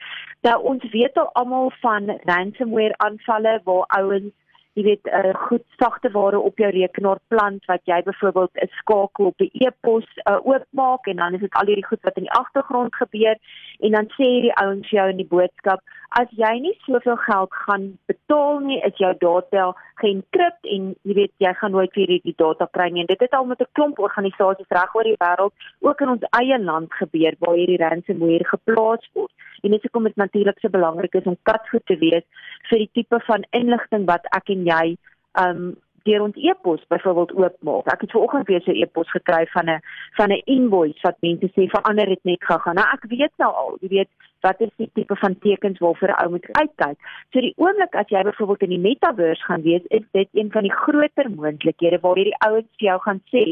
Nou 0.46 0.58
ons 0.74 0.86
weet 0.94 1.18
al 1.18 1.32
almal 1.42 1.74
van 1.82 2.14
ransomware 2.30 2.98
aanvalle 3.08 3.58
waar 3.66 3.90
ouens 3.98 4.34
jy 4.78 4.84
weet 4.86 5.06
'n 5.06 5.10
uh, 5.10 5.30
eh, 5.30 5.36
goed 5.48 5.66
sagte 5.82 6.10
ware 6.12 6.40
op 6.40 6.58
jou 6.58 6.70
rekenaar 6.72 7.20
plant 7.28 7.66
wat 7.66 7.82
jy 7.84 8.02
byvoorbeeld 8.04 8.54
'n 8.62 8.70
skakel 8.80 9.26
op 9.26 9.38
die 9.38 9.52
e-pos 9.66 10.08
uh, 10.18 10.40
oopmaak 10.44 11.08
en 11.08 11.16
dan 11.16 11.34
is 11.34 11.40
dit 11.40 11.54
al 11.54 11.66
hierdie 11.66 11.90
goed 11.90 12.02
wat 12.02 12.18
in 12.18 12.28
die 12.30 12.38
agtergrond 12.42 12.96
gebeur 12.96 13.38
en 13.80 13.92
dan 13.92 14.08
sê 14.18 14.24
hierdie 14.24 14.58
ouens 14.64 14.90
jou 14.90 15.10
in 15.10 15.18
die 15.18 15.32
boodskap 15.36 15.82
as 16.16 16.30
jy 16.40 16.54
nie 16.64 16.74
soveel 16.86 17.18
geld 17.26 17.54
gaan 17.66 17.88
betaal 18.08 18.60
nie 18.64 18.80
is 18.88 18.96
jou 19.02 19.12
data 19.20 19.74
geenkript 20.02 20.70
en 20.76 20.94
jy 21.08 21.16
weet 21.18 21.34
jy 21.44 21.52
gaan 21.60 21.74
nooit 21.76 21.94
weer 22.00 22.14
die 22.24 22.36
data 22.38 22.68
kry 22.72 22.88
nie. 22.92 23.04
En 23.04 23.10
dit 23.12 23.26
het 23.26 23.34
al 23.34 23.46
met 23.46 23.62
'n 23.62 23.74
klomp 23.74 24.00
organisasies 24.00 24.72
reg 24.78 24.96
oor 24.96 25.04
die 25.04 25.20
wêreld 25.24 25.54
ook 25.82 26.02
in 26.02 26.10
ons 26.10 26.30
eie 26.40 26.60
land 26.60 26.94
gebeur 26.94 27.36
waar 27.40 27.56
hierdie 27.56 27.82
ransomware 27.84 28.46
geplaas 28.46 29.10
word. 29.14 29.32
En 29.64 29.72
dit 29.72 29.80
is 29.80 29.84
hoekom 29.90 30.04
dit 30.04 30.16
natuurlik 30.16 30.60
so 30.60 30.70
belangrik 30.70 31.14
is 31.14 31.24
om 31.24 31.38
katgoed 31.44 31.86
te 31.86 31.98
weet 31.98 32.26
vir 32.70 32.78
die 32.78 32.90
tipe 32.94 33.20
van 33.20 33.44
inligting 33.52 34.06
wat 34.06 34.26
ek 34.32 34.50
en 34.50 34.64
jy 34.68 34.96
um 35.42 35.76
deur 36.08 36.24
ons 36.24 36.38
e-pos 36.50 36.84
byvoorbeeld 36.92 37.34
oopmaak. 37.36 37.90
Ek 37.94 38.06
het 38.06 38.14
vanoggend 38.16 38.48
weer 38.48 38.62
so 38.64 38.72
'n 38.72 38.82
e-pos 38.84 39.10
gekry 39.12 39.44
van 39.56 39.70
'n 39.70 39.82
van 40.18 40.32
'n 40.32 40.42
invoice 40.46 41.02
wat 41.02 41.18
mense 41.22 41.48
sê 41.56 41.68
verander 41.76 42.06
dit 42.06 42.24
net 42.24 42.44
gegaan. 42.44 42.76
Nou 42.76 42.88
ek 42.94 43.04
weet 43.10 43.34
nou 43.38 43.52
al, 43.54 43.78
jy 43.82 43.90
weet 43.90 44.12
wat 44.42 44.62
is 44.62 44.74
die 44.78 44.90
tipe 44.94 45.16
van 45.16 45.40
tekens 45.40 45.80
waarvoor 45.80 46.10
'n 46.10 46.22
ou 46.24 46.30
moet 46.30 46.48
uitkyk. 46.52 46.98
So 47.32 47.42
die 47.42 47.54
oomblik 47.58 47.96
as 47.96 48.10
jy 48.10 48.24
byvoorbeeld 48.24 48.62
in 48.62 48.76
die 48.76 48.86
metaverse 48.90 49.44
gaan 49.44 49.62
wees, 49.62 49.84
is 49.88 50.06
dit 50.12 50.30
een 50.34 50.52
van 50.52 50.64
die 50.64 50.78
groter 50.84 51.30
moontlikhede 51.30 52.00
waar 52.00 52.16
hierdie 52.16 52.42
ouens 52.48 52.72
vir 52.78 52.88
jou 52.90 53.00
gaan 53.00 53.22
sê, 53.34 53.46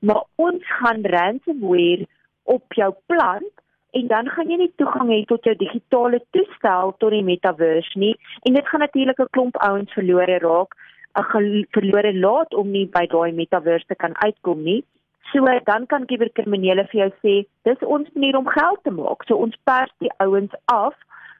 maar 0.00 0.22
ons 0.36 0.62
gaan 0.66 1.02
ransomware 1.02 2.06
op 2.42 2.72
jou 2.72 2.94
plant 3.06 3.63
en 3.98 4.08
dan 4.14 4.28
gaan 4.34 4.50
jy 4.50 4.58
nie 4.62 4.72
toegang 4.80 5.12
hê 5.14 5.20
tot 5.30 5.44
jou 5.48 5.54
digitale 5.60 6.20
toestel 6.36 6.94
tot 6.98 7.14
die 7.16 7.26
metaverse 7.26 7.98
nie 7.98 8.14
en 8.48 8.58
dit 8.58 8.68
gaan 8.68 8.84
natuurlik 8.86 9.20
'n 9.20 9.34
klomp 9.36 9.56
ouens 9.68 9.92
verlore 9.98 10.38
raak 10.48 10.74
'n 11.18 11.66
verlore 11.76 12.12
laat 12.26 12.54
om 12.54 12.70
nie 12.70 12.86
by 12.86 13.06
daai 13.06 13.32
metaverse 13.32 13.86
te 13.86 13.94
kan 13.94 14.14
uitkom 14.26 14.62
nie 14.62 14.82
So 15.32 15.44
dan 15.64 15.86
kan 15.86 16.06
kuberkriminele 16.06 16.84
vir 16.90 17.00
jou 17.00 17.10
sê, 17.22 17.32
dis 17.66 17.80
ons 17.94 18.08
manier 18.14 18.36
om 18.38 18.46
geld 18.46 18.80
te 18.84 18.90
maak. 18.90 19.24
So 19.26 19.34
ons 19.34 19.56
pers 19.64 19.90
die 19.98 20.12
ouens 20.22 20.52
af 20.70 20.94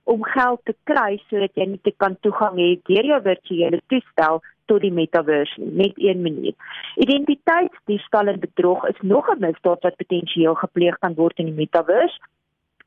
om 0.04 0.24
geld 0.24 0.60
te 0.64 0.74
kry 0.90 1.20
sodat 1.28 1.54
jy 1.54 1.66
net 1.70 1.90
kan 2.02 2.16
toegang 2.26 2.58
hê 2.60 2.68
deur 2.88 3.08
jou 3.12 3.20
virtuele 3.28 3.80
toestel 3.92 4.42
tot 4.68 4.80
die 4.80 4.92
metaverse 4.92 5.60
nie, 5.60 5.70
net 5.84 6.00
een 6.00 6.22
manier. 6.24 6.56
Identiteitsdiefstal 7.04 8.32
en 8.32 8.40
bedrog 8.40 8.86
is 8.88 9.00
nog 9.02 9.28
'n 9.30 9.40
misdaad 9.46 9.86
wat 9.86 10.00
potensieel 10.02 10.54
gepleeg 10.54 10.98
kan 10.98 11.14
word 11.14 11.38
in 11.38 11.46
die 11.46 11.60
metaverse. 11.62 12.18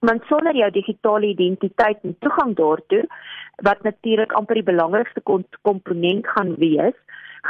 Want 0.06 0.24
sonder 0.30 0.56
jou 0.56 0.70
digitale 0.72 1.32
identiteit 1.34 2.04
en 2.04 2.16
toegang 2.20 2.56
daartoe, 2.56 3.04
wat 3.66 3.82
natuurlik 3.82 4.32
amper 4.38 4.60
die 4.60 4.68
belangrikste 4.68 5.22
komponent 5.62 6.28
gaan 6.28 6.56
wees, 6.62 6.94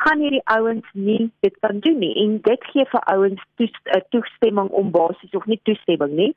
gaan 0.04 0.22
hierdie 0.22 0.44
ouens 0.46 0.88
nie 0.94 1.30
dit 1.46 1.56
kan 1.66 1.80
doen 1.80 2.00
nie 2.00 2.14
en 2.24 2.38
dit 2.46 2.66
gee 2.72 2.86
vir 2.92 3.04
ouens 3.14 3.42
eh, 3.64 4.02
toestemming 4.14 4.70
om 4.70 4.92
basies 4.92 5.34
of 5.40 5.46
nie 5.50 5.60
toestemming 5.70 6.14
nie 6.20 6.30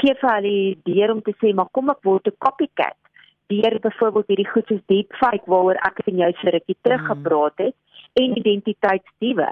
gee 0.00 0.14
vir 0.20 0.30
hulle 0.30 0.50
die 0.50 0.94
idee 0.94 1.10
om 1.12 1.22
te 1.22 1.34
sê 1.40 1.52
maar 1.54 1.70
kom 1.76 1.92
ek 1.94 2.02
word 2.08 2.26
'n 2.28 2.40
copycat 2.46 2.96
deur 3.52 3.78
byvoorbeeld 3.86 4.30
hierdie 4.32 4.50
goed 4.50 4.66
soos 4.72 4.84
deepfake 4.92 5.50
waaroor 5.52 5.80
ek 5.90 6.02
en 6.06 6.20
jy 6.24 6.32
so 6.40 6.50
rukkie 6.56 6.78
terug 6.82 7.02
mm. 7.02 7.10
gepraat 7.12 7.58
het 7.66 7.76
en 8.22 8.36
identiteitsdiewe. 8.40 9.48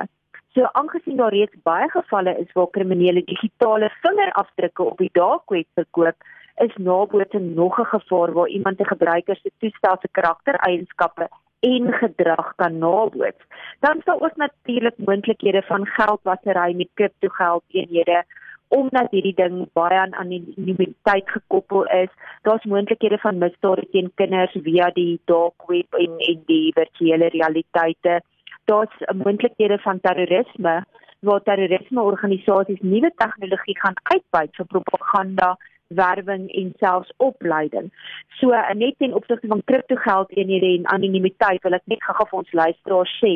So 0.55 0.69
aangesien 0.73 1.17
daar 1.17 1.33
reeds 1.33 1.57
baie 1.65 1.89
gevalle 1.91 2.33
is 2.39 2.53
waar 2.53 2.67
kriminele 2.71 3.23
digitale 3.25 3.89
vingerafdrukke 4.03 4.83
op 4.83 4.99
die 4.99 5.09
dark 5.13 5.55
web 5.55 5.69
verkoop, 5.81 6.27
is 6.65 6.75
nabootsing 6.77 7.55
nog 7.55 7.79
'n 7.81 7.89
gevaar 7.93 8.33
waar 8.33 8.49
iemand 8.49 8.81
'n 8.81 8.93
gebruiker 8.95 9.37
se 9.37 9.51
toestel 9.59 9.97
se 10.01 10.09
karaktereienskappe 10.11 11.29
en 11.61 11.93
gedrag 11.93 12.53
kan 12.57 12.79
naboots. 12.79 13.45
Dan 13.81 14.01
sal 14.05 14.21
ook 14.21 14.37
natuurlik 14.37 14.97
moontlikhede 14.97 15.63
van 15.63 15.87
geldwasery 15.87 16.75
met 16.77 16.89
kriptogeld 16.95 17.65
eenhede 17.69 18.25
omdat 18.69 19.11
hierdie 19.11 19.35
ding 19.37 19.69
baie 19.73 19.99
aan 19.99 20.15
anonimiteit 20.15 21.31
gekoppel 21.31 21.85
is. 21.87 22.09
Daar's 22.43 22.65
moontlikhede 22.65 23.19
van 23.19 23.39
misdade 23.39 23.85
teen 23.91 24.13
kinders 24.15 24.57
via 24.63 24.91
die 24.91 25.21
dark 25.25 25.67
web 25.67 25.95
en 25.95 26.13
en 26.19 26.43
die 26.47 26.73
virtuele 26.73 27.29
realiteite. 27.29 28.21
Daar's 28.65 28.97
moontlikhede 29.25 29.79
van 29.79 30.01
terrorisme 30.01 30.85
waar 31.21 31.43
terrorisme 31.43 32.03
organisasies 32.03 32.81
nuwe 32.81 33.13
tegnologie 33.17 33.79
gaan 33.79 33.95
uitbuit 34.03 34.57
vir 34.57 34.67
propaganda 34.67 35.57
werwing 35.89 36.49
en 36.51 36.73
selfs 36.79 37.13
opleiding. 37.17 37.93
So 38.41 38.49
net 38.75 38.95
ten 38.99 39.15
opsigte 39.15 39.47
van 39.47 39.63
kriptogeld 39.65 40.33
en 40.33 40.87
anonimiteit 40.87 41.63
wil 41.63 41.79
ek 41.79 41.87
net 41.87 42.03
gou 42.03 42.27
vir 42.31 42.39
ons 42.39 42.53
luisteraars 42.53 43.15
sê 43.21 43.35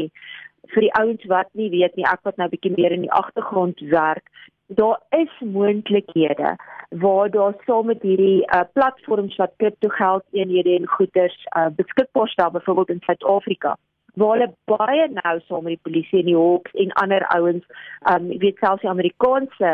vir 0.74 0.86
die 0.86 0.94
ouens 0.98 1.24
wat 1.30 1.48
nie 1.58 1.70
weet 1.70 1.96
nie 1.96 2.06
ek 2.10 2.22
wat 2.28 2.38
nou 2.40 2.48
bietjie 2.50 2.74
meer 2.76 2.94
in 2.96 3.04
die 3.06 3.16
agtergrond 3.20 3.82
werk 3.92 4.30
daar 4.78 4.98
is 5.18 5.34
moontlikhede 5.40 6.56
waar 7.02 7.30
daar 7.30 7.54
saam 7.66 7.86
met 7.86 8.02
hierdie 8.02 8.42
uh, 8.42 8.62
platforms 8.72 9.36
wat 9.36 9.54
kriptogeld 9.62 10.24
eenhede 10.30 10.74
en 10.74 10.88
goederes 10.96 11.36
uh, 11.56 11.68
beskikbaar 11.76 12.28
stel 12.28 12.50
byvoorbeeld 12.50 12.88
in 12.96 13.04
Suid-Afrika 13.06 13.76
waar 14.16 14.32
hulle 14.36 14.48
baie 14.70 15.08
nou 15.12 15.34
saam 15.44 15.66
met 15.66 15.76
die 15.76 15.84
polisie 15.88 16.22
en 16.22 16.30
die 16.30 16.38
hoeks 16.38 16.72
en 16.84 16.94
ander 17.02 17.26
ouens 17.36 17.64
um 18.12 18.28
weet 18.42 18.62
selfs 18.64 18.84
die 18.84 18.92
Amerikaanse 18.92 19.72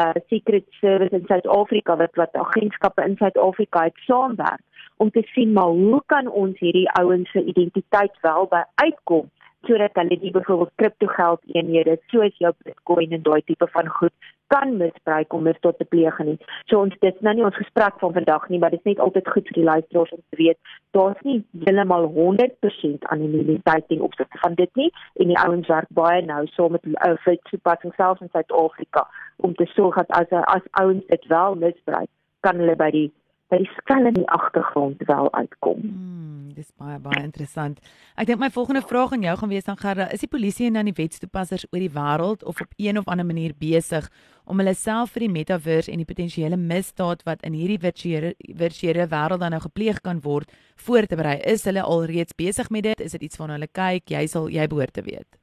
uh 0.00 0.12
secret 0.32 0.66
service 0.80 1.16
in 1.18 1.28
Suid-Afrika 1.28 1.96
wat 2.00 2.16
wat 2.20 2.38
agentskappe 2.44 3.04
in 3.04 3.18
Suid-Afrika 3.20 3.84
het 3.90 4.04
saamwerk 4.06 4.88
om 4.96 5.10
te 5.10 5.24
sien 5.34 5.52
maar 5.52 5.76
hoe 5.76 6.02
kan 6.06 6.30
ons 6.44 6.58
hierdie 6.64 6.88
ouens 7.00 7.30
se 7.30 7.44
identiteit 7.54 8.16
wel 8.24 8.48
by 8.56 8.62
uitkom 8.84 9.28
sodat 9.68 10.00
hulle 10.00 10.18
die 10.18 10.32
byvoorbeeld 10.34 10.72
kriptogeld 10.80 11.42
eenhede 11.54 11.98
soos 12.14 12.38
jou 12.38 12.52
Bitcoin 12.64 13.12
en 13.12 13.22
daai 13.28 13.42
tipe 13.46 13.68
van 13.76 13.92
goed 13.98 14.32
kan 14.52 14.76
misbruik 14.76 15.32
om 15.32 15.48
misdaad 15.48 15.78
te 15.80 15.88
pleeg 15.88 16.18
nie. 16.28 16.38
So 16.68 16.84
ons 16.84 16.96
dit 17.00 17.20
nou 17.24 17.34
nie 17.34 17.44
ons 17.48 17.56
gesprek 17.56 17.98
van 18.04 18.12
vandag 18.12 18.48
nie, 18.52 18.60
maar 18.60 18.74
dit 18.74 18.82
is 18.84 18.92
net 18.92 19.00
altyd 19.00 19.28
goed 19.34 19.50
vir 19.50 19.60
die 19.60 19.68
luisteraars 19.70 20.16
om 20.18 20.22
te 20.28 20.40
weet 20.44 20.60
daar's 20.92 21.20
nie 21.24 21.38
heeltemal 21.64 22.08
100% 22.14 23.06
anonimiteit 23.14 23.84
in 23.88 24.00
opsigte 24.00 24.38
van 24.44 24.54
dit 24.54 24.70
nie 24.74 24.90
en 25.14 25.30
die 25.32 25.38
ouens 25.38 25.68
werk 25.72 25.88
baie 25.88 26.22
nou 26.26 26.46
so 26.52 26.68
met 26.68 26.84
ou 26.92 27.14
uh, 27.14 27.36
toepassing 27.50 27.94
self 27.96 28.20
in 28.20 28.32
Suid-Afrika 28.32 29.06
om 29.36 29.54
te 29.54 29.66
sorg 29.74 29.96
dat 29.96 30.12
as 30.20 30.30
as 30.56 30.68
ouens 30.82 31.06
dit 31.06 31.26
wel 31.26 31.54
misbruik, 31.64 32.10
kan 32.40 32.60
hulle 32.60 32.76
by 32.76 32.90
die 32.94 33.08
by 33.52 33.58
die 33.60 33.72
skel 33.76 34.08
in 34.08 34.16
die 34.16 34.28
agtergrond 34.32 35.02
wel 35.08 35.28
uitkom. 35.32 35.80
Hmm, 35.80 36.31
dis 36.54 36.70
baie 36.78 36.98
baie 37.02 37.22
interessant. 37.22 37.80
Ek 38.16 38.28
dink 38.28 38.40
my 38.40 38.50
volgende 38.52 38.82
vraag 38.84 39.12
aan 39.16 39.24
jou 39.26 39.34
gaan 39.40 39.52
wees 39.52 39.66
dan 39.68 39.78
Gerda, 39.80 40.08
is 40.12 40.24
die 40.24 40.30
polisie 40.30 40.68
en 40.68 40.78
dan 40.78 40.88
die 40.90 40.96
wetstoepassers 40.96 41.66
oor 41.72 41.82
die 41.82 41.90
wêreld 41.92 42.44
of 42.44 42.60
op 42.60 42.72
een 42.76 42.98
of 43.00 43.08
ander 43.10 43.26
manier 43.26 43.54
besig 43.58 44.08
om 44.44 44.58
hulle 44.62 44.74
self 44.74 45.14
vir 45.16 45.26
die 45.26 45.32
metaverse 45.32 45.92
en 45.92 46.02
die 46.02 46.08
potensiële 46.08 46.58
misdaad 46.60 47.22
wat 47.28 47.44
in 47.46 47.56
hierdie 47.58 47.80
virtuele 47.82 48.34
virtuele 48.64 49.08
wêreld 49.10 49.42
dan 49.44 49.56
nou 49.56 49.62
gepleeg 49.66 50.00
kan 50.00 50.22
word 50.22 50.50
voor 50.86 51.06
te 51.06 51.16
berei? 51.16 51.38
Is 51.44 51.64
hulle 51.68 51.82
alreeds 51.82 52.36
besig 52.36 52.70
met 52.70 52.90
dit? 52.90 53.00
Is 53.00 53.18
dit 53.18 53.28
iets 53.28 53.38
waarna 53.40 53.60
hulle 53.60 53.70
kyk? 53.72 54.10
Jy 54.10 54.26
sal 54.26 54.50
jy 54.50 54.66
behoort 54.68 54.94
te 54.94 55.06
weet. 55.06 55.41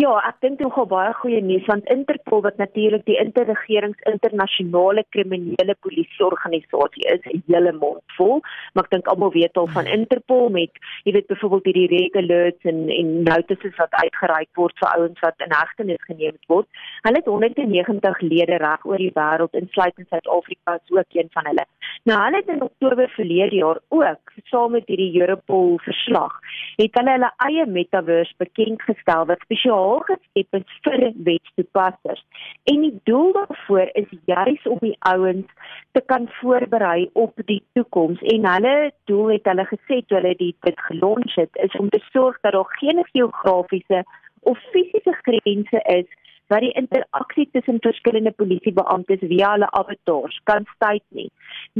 Ja, 0.00 0.12
ek 0.24 0.38
dink 0.40 0.56
dit 0.56 0.70
gaan 0.72 0.86
baie 0.88 1.10
goeie 1.18 1.42
nuus 1.44 1.66
want 1.68 1.88
Interpol 1.92 2.40
wat 2.46 2.56
natuurlik 2.56 3.02
die 3.04 3.18
interregerings 3.20 3.98
internasionale 4.08 5.02
kriminele 5.12 5.74
polisieorganisasie 5.84 7.04
is, 7.12 7.20
'n 7.28 7.42
hele 7.46 7.72
mond 7.76 8.00
vol, 8.16 8.40
maar 8.72 8.84
ek 8.84 8.90
dink 8.94 9.06
almal 9.12 9.32
weet 9.36 9.56
al 9.56 9.68
van 9.74 9.86
Interpol 9.86 10.48
met 10.48 10.72
jy 11.04 11.12
weet 11.12 11.28
byvoorbeeld 11.28 11.68
hierdie 11.68 11.92
red 11.92 12.16
alerts 12.22 12.64
en 12.64 12.88
en 12.88 13.22
notices 13.22 13.76
wat 13.76 13.92
uitgereik 13.92 14.48
word 14.56 14.72
vir 14.80 14.88
ouens 14.96 15.20
wat 15.20 15.36
in 15.44 15.52
hegtenis 15.52 16.08
geneem 16.08 16.36
word. 16.48 16.68
Hulle 17.04 17.20
het 17.20 17.28
190 17.28 18.20
lede 18.20 18.56
reg 18.64 18.86
oor 18.86 18.96
die 18.96 19.12
wêreld 19.12 19.52
insluitend 19.52 20.08
Suid-Afrika 20.08 20.80
is 20.80 20.96
ook 20.96 21.12
een 21.12 21.28
van 21.36 21.44
hulle. 21.44 21.66
Nou 22.08 22.18
hulle 22.24 22.40
het 22.40 22.48
in 22.48 22.62
Oktober 22.62 23.08
verlede 23.08 23.56
jaar 23.56 23.78
ook 23.88 24.32
saam 24.48 24.72
met 24.72 24.88
hierdie 24.88 25.20
Europol 25.20 25.78
verslag 25.84 26.32
het 26.76 26.96
hulle 26.98 27.12
hulle 27.16 27.30
eie 27.46 27.66
metaverse 27.66 28.34
bekend 28.38 28.82
gestel 28.88 29.26
wat 29.28 29.44
spesiaal 29.44 29.81
spesiaal 29.82 30.02
geskep 30.06 30.54
is 30.54 30.80
vir 30.84 31.12
wetstoepassers. 31.26 32.22
En 32.64 32.80
die 32.80 33.00
doel 33.04 33.32
daarvoor 33.32 33.90
is 33.92 34.10
juis 34.26 34.66
om 34.66 34.78
die 34.80 34.96
ouens 34.98 35.46
te 35.92 36.02
kan 36.06 36.28
voorberei 36.40 37.10
op 37.12 37.32
die 37.46 37.62
toekoms 37.74 38.20
en 38.22 38.46
hulle 38.46 38.92
doel 39.04 39.32
het 39.32 39.44
hulle 39.44 39.66
gesê 39.66 40.02
toe 40.06 40.20
hulle 40.20 40.34
dit 40.36 40.56
dit 40.60 40.80
gelons 40.88 41.34
het 41.34 41.56
is 41.64 41.76
om 41.78 41.88
te 41.88 42.00
sorg 42.12 42.38
dat 42.40 42.52
daar 42.52 42.76
geen 42.78 43.04
geografiese 43.12 44.04
of 44.40 44.58
fisiese 44.72 45.16
grense 45.22 45.80
is 45.98 46.06
wat 46.52 46.64
die 46.64 46.74
interaksie 46.80 47.48
tussen 47.52 47.80
verskillende 47.86 48.32
polisiebeamptes 48.42 49.24
via 49.30 49.52
hulle 49.54 49.68
avatars 49.80 50.40
kan 50.50 50.66
stuit 50.74 51.04
nie. 51.18 51.30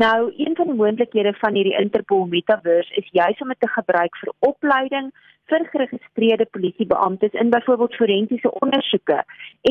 Nou, 0.05 0.33
een 0.37 0.57
van 0.57 0.71
die 0.71 0.79
moontlikhede 0.79 1.35
van 1.43 1.59
hierdie 1.59 1.77
Interpol 1.81 2.25
Metaverse 2.33 2.97
is 3.03 3.13
juis 3.13 3.45
om 3.45 3.53
dit 3.53 3.61
te 3.61 3.71
gebruik 3.75 4.17
vir 4.23 4.33
opleiding 4.49 5.13
vir 5.51 5.65
geregistreerde 5.73 6.47
polisiebeamptes 6.57 7.35
in 7.45 7.51
byvoorbeeld 7.53 7.97
forensiese 8.01 8.53
ondersoeke 8.65 9.23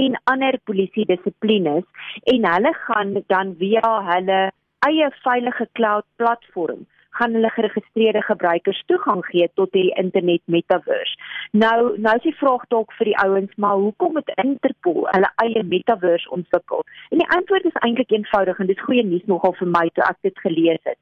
en 0.01 0.17
ander 0.34 0.60
polisie 0.70 1.05
dissiplines 1.10 1.86
en 2.34 2.50
hulle 2.53 2.74
gaan 2.86 3.13
dan 3.34 3.55
via 3.62 3.93
hulle 4.12 4.41
eie 4.89 5.12
veilige 5.24 5.67
cloud 5.79 6.05
platform 6.22 6.86
gaan 7.20 7.34
hulle 7.34 7.50
geregistreerde 7.50 8.22
gebruikers 8.22 8.84
toegang 8.86 9.25
gee 9.25 9.50
tot 9.60 9.72
die 9.72 9.89
internet 10.03 10.41
metaverse. 10.46 11.18
Nou 11.51 11.98
nou 12.00 12.15
is 12.15 12.27
die 12.27 12.36
vraag 12.39 12.63
dalk 12.74 12.94
vir 13.00 13.12
die 13.12 13.18
ouens, 13.24 13.56
maar 13.56 13.75
hoekom 13.75 14.15
het 14.15 14.32
Interpol 14.44 15.08
hulle 15.12 15.32
eie 15.44 15.63
metaverse 15.63 16.30
ontwikkel? 16.30 16.86
En 17.10 17.24
die 17.24 17.30
antwoord 17.38 17.65
is 17.65 17.82
eintlik 17.86 18.12
eenvoudig 18.12 18.60
en 18.60 18.72
dit 18.72 18.77
is 18.77 18.88
goeie 18.89 19.06
nuus 19.06 19.25
nogal 19.25 19.56
vir 19.60 19.72
my 19.77 19.88
toe 19.94 20.06
ek 20.08 20.20
dit 20.30 20.44
gelees 20.46 20.84
het. 20.84 21.00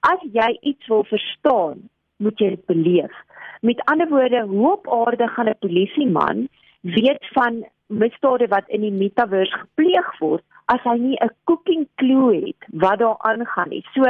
As 0.00 0.22
jy 0.38 0.48
iets 0.60 0.86
wil 0.90 1.04
verstaan, 1.10 1.86
moet 2.22 2.38
jy 2.38 2.54
dit 2.56 2.66
beleef. 2.66 3.14
Met 3.62 3.82
ander 3.90 4.08
woorde, 4.08 4.42
hoe 4.50 4.72
op 4.72 4.90
aarde 4.90 5.28
gaan 5.28 5.48
'n 5.48 5.58
polisieman 5.60 6.48
weet 6.82 7.26
van 7.32 7.64
misdade 7.86 8.48
wat 8.48 8.68
in 8.68 8.80
die 8.80 8.92
metaverse 8.92 9.58
gepleeg 9.58 10.18
word 10.18 10.42
as 10.74 10.82
hy 10.88 10.96
nie 10.98 11.18
'n 11.20 11.34
cooking 11.44 11.86
clue 12.00 12.46
het 12.46 12.62
wat 12.84 12.98
daar 12.98 13.18
aangaan 13.18 13.68
nie. 13.68 13.84
So 13.94 14.02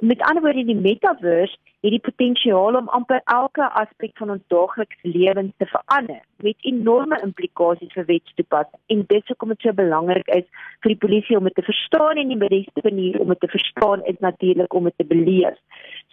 met 0.00 0.22
ander 0.22 0.42
woorde 0.42 0.64
die 0.64 0.76
metaverse 0.76 1.56
het 1.80 1.92
die 1.92 2.00
potensiaal 2.00 2.76
om 2.76 2.88
amper 2.88 3.20
elke 3.24 3.68
aspek 3.80 4.12
van 4.20 4.30
ons 4.34 4.42
daaglikse 4.52 5.08
lewens 5.08 5.52
te 5.56 5.66
verander 5.70 6.20
met 6.44 6.68
enorme 6.70 7.18
implikasies 7.22 7.92
vir 7.94 8.08
wetstoepassing. 8.10 8.80
En 8.92 9.04
dit 9.06 9.22
is 9.22 9.32
hoekom 9.32 9.54
dit 9.54 9.66
so 9.66 9.72
belangrik 9.72 10.28
is 10.36 10.46
vir 10.84 10.94
die 10.94 11.02
polisie 11.04 11.38
om 11.38 11.48
dit 11.48 11.54
te 11.54 11.66
verstaan 11.68 12.20
en 12.22 12.32
die 12.32 12.40
beste 12.42 12.84
manier 12.88 13.20
om 13.20 13.32
dit 13.34 13.40
te 13.40 13.52
verstaan 13.52 14.04
is 14.04 14.18
natuurlik 14.20 14.74
om 14.74 14.90
dit 14.90 14.96
te 14.96 15.08
beleef. 15.14 15.58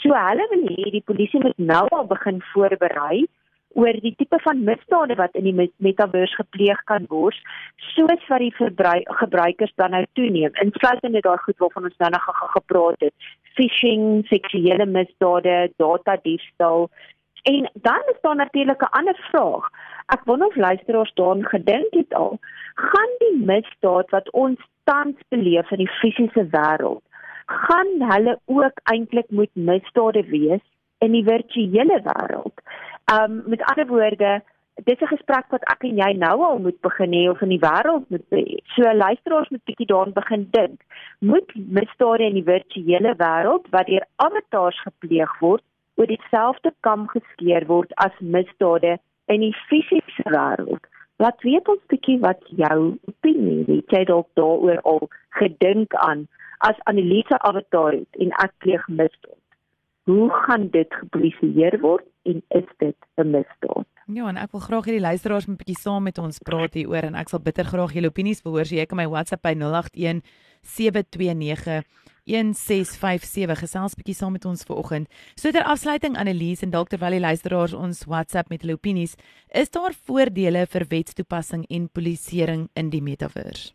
So 0.03 0.15
hulle 0.15 0.47
wil 0.51 0.67
hê 0.75 0.91
die 0.97 1.05
polisie 1.11 1.41
moet 1.43 1.57
nou 1.57 1.85
al 1.89 2.07
begin 2.11 2.43
voorberei 2.53 3.25
oor 3.73 3.99
die 4.01 4.13
tipe 4.17 4.39
van 4.43 4.63
misdade 4.63 5.15
wat 5.15 5.35
in 5.39 5.47
die 5.49 5.69
metaverse 5.77 6.35
gepleeg 6.35 6.83
kan 6.89 7.05
word, 7.09 7.37
soos 7.93 8.27
wat 8.29 8.43
die 8.43 8.53
gebruikers 9.21 9.73
dan 9.75 9.95
nou 9.95 10.03
toeneem. 10.13 10.53
Insluitende 10.65 11.21
daar 11.25 11.41
goed 11.45 11.57
waarvan 11.57 11.89
ons 11.89 11.97
nou 11.97 12.11
nog 12.13 12.27
gepraat 12.57 12.99
het, 12.99 13.13
phishing, 13.57 14.25
seksuele 14.29 14.85
misdade, 14.85 15.71
data 15.77 16.17
diefstal. 16.21 16.89
En 17.43 17.69
dan 17.73 18.03
is 18.13 18.21
daar 18.21 18.35
natuurlik 18.35 18.81
'n 18.81 18.95
ander 18.99 19.17
vraag. 19.31 19.69
Ek 20.05 20.23
wonder 20.25 20.47
of 20.47 20.55
luisteraars 20.55 21.13
daaraan 21.13 21.45
gedink 21.45 21.93
het 21.93 22.13
al, 22.13 22.39
gaan 22.75 23.13
die 23.17 23.45
misdaad 23.45 24.09
wat 24.09 24.31
ons 24.31 24.59
tans 24.83 25.15
beleef 25.29 25.71
in 25.71 25.77
die 25.77 25.93
fisiese 25.99 26.47
wêreld, 26.51 27.03
gaan 27.45 28.11
hulle 28.11 28.39
ook 28.45 28.79
eintlik 28.83 29.29
moet 29.29 29.53
misdade 29.53 30.23
wees 30.23 30.61
in 30.97 31.11
die 31.11 31.23
virtuele 31.23 32.01
wêreld. 32.03 32.63
Um 33.11 33.43
met 33.45 33.63
ander 33.63 33.87
woorde, 33.87 34.41
dis 34.83 35.01
'n 35.01 35.13
gesprek 35.15 35.45
wat 35.49 35.63
ek 35.73 35.83
en 35.83 35.97
jy 35.97 36.11
nou 36.17 36.43
al 36.43 36.59
moet 36.59 36.79
begin 36.81 37.11
hê 37.11 37.29
of 37.29 37.41
in 37.41 37.49
die 37.49 37.59
wêreld 37.59 38.09
moet 38.09 38.25
hê. 38.29 38.57
So 38.75 38.93
luisteraars 38.93 39.49
moet 39.49 39.63
bietjie 39.63 39.85
daaraan 39.85 40.13
begin 40.13 40.47
dink. 40.51 40.81
Moet 41.19 41.51
misdade 41.55 42.23
in 42.23 42.33
die 42.33 42.49
virtuele 42.53 43.13
wêreld 43.17 43.69
wat 43.69 43.85
deur 43.87 44.05
avatars 44.15 44.81
gepleeg 44.81 45.39
word, 45.39 45.63
oor 45.95 46.07
dieselfde 46.07 46.73
kam 46.79 47.07
geskeer 47.07 47.65
word 47.65 47.91
as 47.95 48.15
misdade 48.19 48.97
in 49.25 49.39
die 49.39 49.55
fisiese 49.67 50.27
wêreld? 50.37 50.87
Wat 51.17 51.41
weet 51.41 51.67
ons 51.67 51.85
bietjie 51.87 52.19
wat 52.19 52.41
jou 52.49 52.97
opinie 53.07 53.65
is? 53.67 53.85
Jy 53.87 53.99
het 53.99 54.07
dalk 54.07 54.27
daaroor 54.33 54.81
al 54.81 55.09
gedink 55.29 55.93
aan 55.93 56.27
as 56.57 56.79
Annelise 56.89 57.37
avatar 57.39 57.93
en 57.93 58.35
ek 58.43 58.51
pleeg 58.57 58.87
misdaad. 58.87 59.32
Hoe 60.03 60.29
gaan 60.29 60.67
dit 60.69 60.93
gepubliseer 60.93 61.79
word 61.79 62.03
en 62.27 62.43
is 62.47 62.67
dit 62.77 62.95
'n 63.15 63.29
misdaad? 63.29 63.87
Ja, 64.05 64.27
en 64.27 64.37
ek 64.37 64.51
wil 64.51 64.59
graag 64.59 64.85
hê 64.85 64.91
die 64.91 64.99
luisteraars 64.99 65.45
moet 65.45 65.55
'n 65.55 65.63
bietjie 65.63 65.81
saam 65.81 66.03
met 66.03 66.17
ons 66.17 66.39
praat 66.39 66.73
hieroor 66.73 67.03
en 67.03 67.15
ek 67.15 67.29
sal 67.29 67.39
bitter 67.39 67.63
graag 67.65 67.93
julle 67.93 68.07
opinies 68.07 68.41
verhoor. 68.41 68.65
So 68.65 68.75
jy 68.75 68.85
kan 68.85 68.97
my 68.97 69.07
WhatsApp 69.07 69.41
by 69.41 69.53
081 69.55 70.21
729 70.61 71.83
1657 72.25 73.59
gesels 73.59 73.95
bietjie 73.95 74.15
saam 74.15 74.31
met 74.31 74.45
ons 74.45 74.63
vanoggend. 74.63 75.07
So 75.35 75.51
ter 75.51 75.63
afsluiting 75.63 76.17
Annelies 76.17 76.63
en 76.63 76.69
dalk 76.69 76.89
terwyl 76.89 77.11
die 77.11 77.19
luisteraars 77.19 77.73
ons 77.73 78.05
WhatsApp 78.05 78.49
met 78.49 78.61
hulle 78.61 78.73
opinies, 78.73 79.15
is 79.53 79.69
daar 79.69 79.93
voordele 79.93 80.65
vir 80.67 80.85
wetstoepassing 80.89 81.65
en 81.69 81.89
polisieering 81.89 82.69
in 82.75 82.89
die 82.89 83.01
metaverse? 83.01 83.73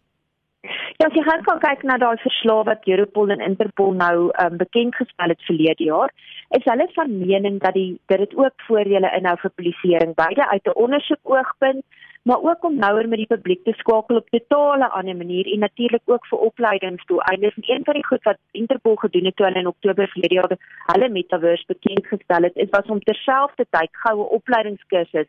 Ja, 0.98 1.06
as 1.06 1.14
jy 1.14 1.22
gaan 1.22 1.60
kyk 1.62 1.82
na 1.86 1.94
daai 2.02 2.18
verslae 2.18 2.64
wat 2.66 2.86
Europol 2.90 3.30
en 3.30 3.42
Interpol 3.46 3.92
nou 3.98 4.30
um, 4.44 4.54
bekend 4.58 4.96
gestel 4.98 5.30
het 5.30 5.44
verlede 5.46 5.84
jaar, 5.86 6.10
is 6.58 6.64
hulle 6.66 6.86
van 6.96 7.12
mening 7.20 7.60
dat 7.62 7.76
die 7.78 8.00
dat 8.10 8.18
dit 8.24 8.34
ook 8.34 8.64
voordele 8.66 9.12
inhou 9.18 9.36
vir 9.42 9.52
polisieering, 9.60 10.16
beide 10.18 10.48
uit 10.50 10.66
'n 10.66 10.74
ondersoekoogpunt, 10.84 11.84
maar 12.26 12.42
ook 12.42 12.64
om 12.64 12.80
nouer 12.82 13.08
met 13.08 13.22
die 13.22 13.30
publiek 13.34 13.62
te 13.64 13.76
skakel 13.78 14.16
op 14.16 14.28
totale 14.34 14.88
ander 14.88 15.16
manier 15.16 15.46
en 15.52 15.62
natuurlik 15.66 16.02
ook 16.04 16.26
vir 16.26 16.38
opleidingsdoeleindes. 16.38 17.54
En 17.54 17.62
een 17.74 17.84
van 17.84 17.94
die 17.94 18.06
goed 18.06 18.22
wat 18.22 18.38
Interpol 18.50 18.96
gedoen 18.96 19.24
het 19.24 19.36
toe 19.36 19.46
hulle 19.46 19.58
in 19.58 19.72
Oktober 19.74 20.08
verlede 20.08 20.34
jaar 20.34 20.56
hulle 20.86 21.08
metaverse 21.08 21.64
bekend 21.66 22.06
gestel 22.06 22.42
het, 22.42 22.56
is 22.56 22.70
was 22.70 22.90
om 22.90 23.00
terselfdertyd 23.00 23.90
goue 23.92 24.28
opleidingskursusse 24.40 25.26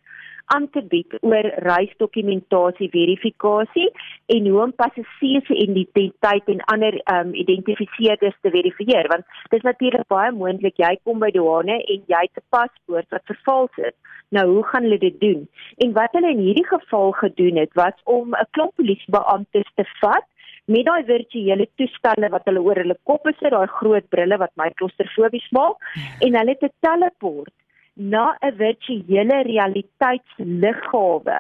aan 0.56 0.68
te 0.74 0.82
bied 0.92 1.16
oor 1.22 1.48
reisdokumentasie 1.66 2.90
verifikasie 2.94 3.88
en 4.36 4.48
hoe 4.50 4.62
om 4.64 4.74
passasiers 4.82 5.46
se 5.50 5.58
identiteit 5.66 6.50
en 6.54 6.64
ander 6.74 6.98
um, 7.14 7.34
identifiseerders 7.44 8.38
te 8.42 8.54
verifieer. 8.54 9.10
Want 9.14 9.26
dit 9.50 9.60
is 9.60 9.68
natuurlik 9.68 10.08
baie 10.08 10.32
moontlik 10.32 10.82
jy 10.82 10.96
kom 11.04 11.22
by 11.24 11.32
douane 11.36 11.78
en 11.80 12.02
jy 12.14 12.24
het 12.26 12.42
'n 12.42 12.48
paspoort 12.56 13.10
wat 13.10 13.30
vervals 13.32 13.78
is. 13.78 13.96
Nou 14.30 14.46
hoe 14.56 14.66
gaan 14.72 14.84
hulle 14.84 14.98
dit 14.98 15.20
doen? 15.20 15.48
En 15.78 15.94
wat 15.94 16.12
hulle 16.18 16.32
in 16.32 16.44
hierdie 16.48 16.68
geval 16.68 17.12
gedoen 17.12 17.56
het 17.58 17.74
was 17.74 17.96
om 18.04 18.34
'n 18.34 18.50
klomp 18.52 18.76
polisiebeamptes 18.76 19.70
te 19.76 19.86
vat 20.02 20.26
met 20.66 20.86
daai 20.86 21.04
virtuele 21.06 21.68
toestelle 21.76 22.30
wat 22.30 22.46
hulle 22.50 22.62
oor 22.62 22.78
hulle 22.82 22.98
koppe 23.04 23.34
sit 23.40 23.52
daai 23.52 23.68
groot 23.80 24.10
brille 24.10 24.38
wat 24.38 24.54
my 24.62 24.70
klostrofobies 24.82 25.48
maak 25.58 25.78
en 26.26 26.38
hulle 26.40 26.56
het 26.56 26.64
'n 26.68 26.76
teleport 26.88 27.54
na 28.00 28.38
'n 28.42 28.56
virtuele 28.56 29.38
realiteitsliggawe 29.52 31.38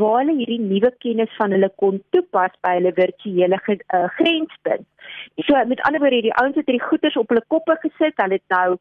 waar 0.00 0.18
hulle 0.18 0.34
hierdie 0.36 0.60
nuwe 0.60 0.90
kennis 1.04 1.36
van 1.36 1.50
hulle 1.56 1.70
kon 1.82 2.02
toepas 2.10 2.54
by 2.64 2.72
hulle 2.78 2.92
virtuele 2.96 3.58
uh, 3.74 4.08
grenspunt. 4.18 4.86
So 5.46 5.64
met 5.66 5.80
ander 5.80 6.00
woorde, 6.00 6.20
die 6.28 6.38
ouens 6.40 6.56
het 6.56 6.66
hierdie 6.66 6.88
goeders 6.88 7.16
op 7.16 7.28
hulle 7.28 7.44
koppe 7.48 7.76
gesit, 7.84 8.16
hulle 8.16 8.38
het 8.40 8.56
nou 8.56 8.76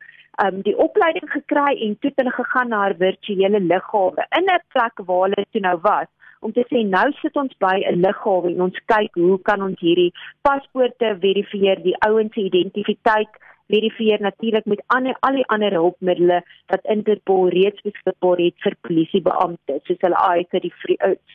um 0.45 0.61
die 0.67 0.77
opleiding 0.77 1.29
gekry 1.31 1.73
en 1.85 1.97
toe 1.99 2.11
hulle 2.15 2.31
gegaan 2.31 2.69
na 2.69 2.89
'n 2.89 2.97
virtuele 3.05 3.59
liggawe 3.59 4.25
in 4.37 4.45
'n 4.45 4.63
plek 4.73 4.95
waar 5.07 5.23
hulle 5.27 5.45
toe 5.51 5.61
nou 5.61 5.77
was 5.81 6.09
om 6.41 6.51
te 6.51 6.63
sê 6.69 6.81
nou 6.87 7.07
sit 7.21 7.35
ons 7.35 7.53
by 7.59 7.75
'n 7.79 8.01
liggawe 8.05 8.47
en 8.51 8.61
ons 8.67 8.77
kyk 8.93 9.11
hoe 9.23 9.37
kan 9.49 9.61
ons 9.61 9.79
hierdie 9.79 10.13
paspoorte 10.41 11.17
verifieer, 11.25 11.83
die 11.83 11.97
ouens 12.07 12.33
se 12.33 12.41
identiteit 12.41 13.33
verifieer 13.71 14.21
natuurlik 14.21 14.65
met 14.65 14.83
ander 14.95 15.17
al 15.27 15.39
die 15.39 15.47
ander 15.55 15.73
hulpmiddels 15.77 16.45
wat 16.73 16.87
Interpol 16.95 17.49
reeds 17.55 17.81
beskikbaar 17.87 18.43
het 18.43 18.57
vir 18.65 18.77
polisiebeamptes 18.87 19.83
soos 19.87 20.01
hulle 20.05 20.23
IT 20.41 20.61
die 20.65 20.73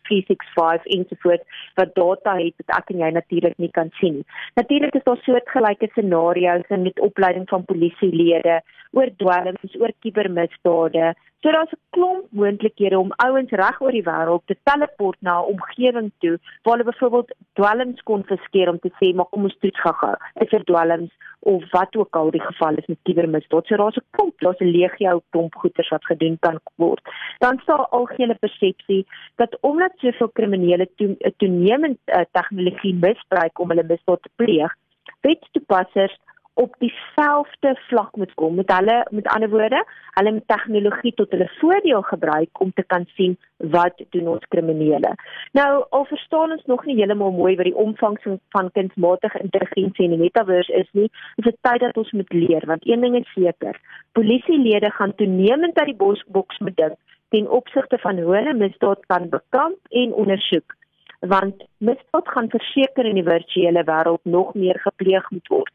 365 0.09 0.89
ensovoorts 0.99 1.61
wat 1.81 1.95
data 1.99 2.37
het 2.41 2.57
wat 2.63 2.75
ek 2.81 2.95
en 2.95 3.05
jy 3.05 3.11
natuurlik 3.17 3.57
nie 3.63 3.73
kan 3.79 3.93
sien 4.01 4.21
nie. 4.21 4.27
Natuurlik 4.61 4.95
is 4.99 5.07
daar 5.09 5.23
soortgelyke 5.25 5.91
scenario's 5.93 6.75
in 6.77 6.87
met 6.87 7.01
opleiding 7.01 7.49
van 7.49 7.65
polisielede 7.65 8.61
oor 8.97 9.11
dwelms, 9.23 9.79
oor 9.81 9.93
kubermisdade. 10.05 11.15
So 11.47 11.53
daar's 11.53 11.73
'n 11.73 11.81
klomp 11.91 12.25
moontlikhede 12.31 12.99
om 12.99 13.13
ouens 13.17 13.51
reg 13.51 13.81
oor 13.81 13.95
die 13.95 14.07
wêreld 14.07 14.43
te 14.47 14.57
teleport 14.69 15.19
na 15.21 15.35
'n 15.41 15.51
omgewing 15.53 16.11
toe 16.19 16.39
waar 16.63 16.77
hulle 16.77 16.91
byvoorbeeld 16.91 17.35
dwelms 17.53 18.03
konfiskeer 18.03 18.69
om 18.69 18.79
te 18.79 18.91
sê 18.99 19.15
maar 19.15 19.31
kom 19.31 19.43
ons 19.43 19.59
toets 19.61 19.81
gou-gou. 19.81 20.17
Is 20.35 20.51
dit 20.51 20.67
dwelms 20.67 21.13
of 21.39 21.71
wat 21.71 21.97
ook 21.97 22.17
al 22.17 22.31
die 22.31 22.41
geval 22.41 22.75
is 22.75 22.87
met 22.87 22.99
kubermisdaad? 23.03 23.67
So 23.67 23.77
daar's 23.77 23.97
'n 23.97 24.09
klomp, 24.11 24.41
daar's 24.41 24.61
'n 24.61 24.75
legio 24.79 25.23
klomp 25.31 25.55
goeters 25.55 25.89
wat 25.89 26.05
gedoen 26.05 26.37
kan 26.41 26.59
word. 26.75 27.03
Dan 27.39 27.59
staan 27.63 27.91
algehele 27.91 28.35
persepsie 28.35 29.07
dat 29.37 29.59
omdat 29.61 29.93
soveel 29.97 30.29
kriminele 30.29 30.89
toenemend 31.37 31.99
uh, 32.05 32.21
tegnologie 32.33 32.95
misbruik 32.95 33.59
om 33.59 33.69
hulle 33.69 33.85
misdaad 33.89 34.23
te 34.23 34.31
pleeg, 34.37 34.75
wetstoepassers 35.21 36.19
op 36.57 36.75
dieselfde 36.79 37.77
vlak 37.89 38.17
moet 38.17 38.35
kom. 38.35 38.55
Met 38.55 38.73
hulle 38.73 39.07
met 39.11 39.27
ander 39.27 39.51
woorde 39.53 39.85
hulle 40.17 40.33
met 40.33 40.49
tegnologie 40.49 41.15
tot 41.15 41.31
hulle 41.31 41.51
voordeel 41.61 42.03
gebruik 42.03 42.61
om 42.61 42.73
te 42.73 42.85
kan 42.87 43.05
sien 43.15 43.37
wat 43.57 44.05
doen 44.11 44.29
ons 44.29 44.47
kriminele. 44.49 45.13
Nou 45.53 45.85
al 45.91 46.05
verstaan 46.05 46.51
ons 46.51 46.65
nog 46.65 46.85
nie 46.85 46.97
heeltemal 46.97 47.33
mooi 47.37 47.57
wat 47.57 47.69
die 47.69 47.77
omvang 47.77 48.17
van 48.57 48.71
kunsmatige 48.73 49.43
intelligensie 49.43 50.05
in 50.05 50.15
die 50.17 50.23
metaverse 50.25 50.73
is 50.73 50.89
nie 50.93 51.11
is 51.37 51.45
dit 51.45 51.59
tyd 51.61 51.81
dat 51.85 51.97
ons 51.97 52.13
moet 52.13 52.33
leer 52.33 52.67
want 52.67 52.87
een 52.89 53.05
ding 53.05 53.17
is 53.21 53.33
seker 53.35 53.81
polisielede 54.13 54.91
gaan 54.91 55.15
toenemend 55.15 55.79
uit 55.79 55.93
die 55.93 56.21
boks 56.39 56.59
moet 56.59 56.77
dink 56.77 56.97
ten 57.35 57.51
opsigte 57.51 57.99
van 57.99 58.19
hoe 58.23 58.35
hulle 58.37 58.55
misdaad 58.55 59.07
kan 59.13 59.29
bekamp 59.29 59.97
en 60.03 60.15
ondersoek 60.25 60.77
want 61.21 61.65
misdaad 61.79 62.29
gaan 62.35 62.49
verseker 62.53 63.09
in 63.09 63.21
die 63.21 63.29
virtuele 63.29 63.85
wêreld 63.91 64.25
nog 64.39 64.55
meer 64.55 64.81
gepleeg 64.89 65.31
moet 65.31 65.55
word 65.55 65.73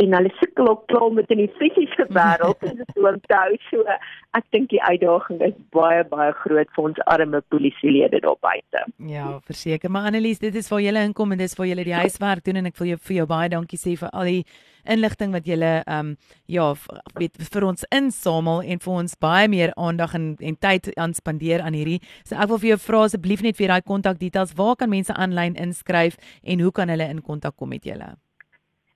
en 0.00 0.14
hulle 0.16 0.32
sukkel 0.38 0.68
ook 0.68 0.86
klaar 0.86 1.12
met 1.12 1.30
in 1.30 1.42
die 1.42 1.52
fisiese 1.58 2.06
wêreld 2.18 2.64
en 2.68 2.80
so 2.94 3.06
onthou 3.10 3.58
so 3.68 3.84
ek 4.38 4.46
dink 4.54 4.70
die 4.72 4.80
uitdaging 4.82 5.42
is 5.44 5.54
baie 5.76 6.04
baie 6.08 6.32
groot 6.42 6.70
vir 6.76 6.88
ons 6.88 7.00
arme 7.12 7.42
polisielede 7.52 8.22
daar 8.24 8.38
buite. 8.40 8.84
Ja, 9.12 9.28
verseker, 9.44 9.92
maar 9.92 10.08
Annelies, 10.08 10.40
dit 10.40 10.54
is 10.56 10.70
waar 10.72 10.80
jy 10.80 10.94
inkom 11.02 11.34
en 11.34 11.42
dis 11.42 11.56
waar 11.58 11.68
jy 11.68 11.84
die 11.84 11.98
huiswerk 12.00 12.44
doen 12.44 12.62
en 12.62 12.70
ek 12.72 12.78
wil 12.80 12.94
jou 12.94 13.00
vir 13.08 13.16
jou 13.20 13.26
baie 13.28 13.52
dankie 13.52 13.80
sê 13.80 13.96
vir 14.00 14.12
al 14.12 14.30
die 14.30 14.44
inligting 14.88 15.36
wat 15.36 15.46
jy 15.46 15.58
ehm 15.62 15.98
um, 15.98 16.16
ja, 16.50 16.72
weet 17.20 17.38
vir 17.52 17.66
ons 17.68 17.86
insamel 17.94 18.62
en 18.62 18.82
vir 18.82 18.92
ons 18.92 19.14
baie 19.20 19.46
meer 19.48 19.76
aandag 19.76 20.16
en 20.18 20.34
en 20.40 20.58
tyd 20.58 20.90
aan 20.96 21.14
spandeer 21.14 21.62
aan 21.62 21.76
hierdie. 21.76 22.00
So 22.24 22.36
ek 22.36 22.50
wil 22.50 22.62
vir 22.64 22.72
jou 22.74 22.80
vra 22.88 23.04
asseblief 23.06 23.42
net 23.42 23.60
vir 23.60 23.68
daai 23.68 23.82
kontakdetails. 23.86 24.56
Waar 24.56 24.76
kan 24.76 24.90
mense 24.90 25.14
aanlyn 25.14 25.54
inskryf 25.54 26.18
en 26.42 26.60
hoe 26.60 26.72
kan 26.72 26.88
hulle 26.88 27.08
in 27.08 27.22
kontak 27.22 27.56
kom 27.56 27.68
met 27.68 27.84
julle? 27.84 28.16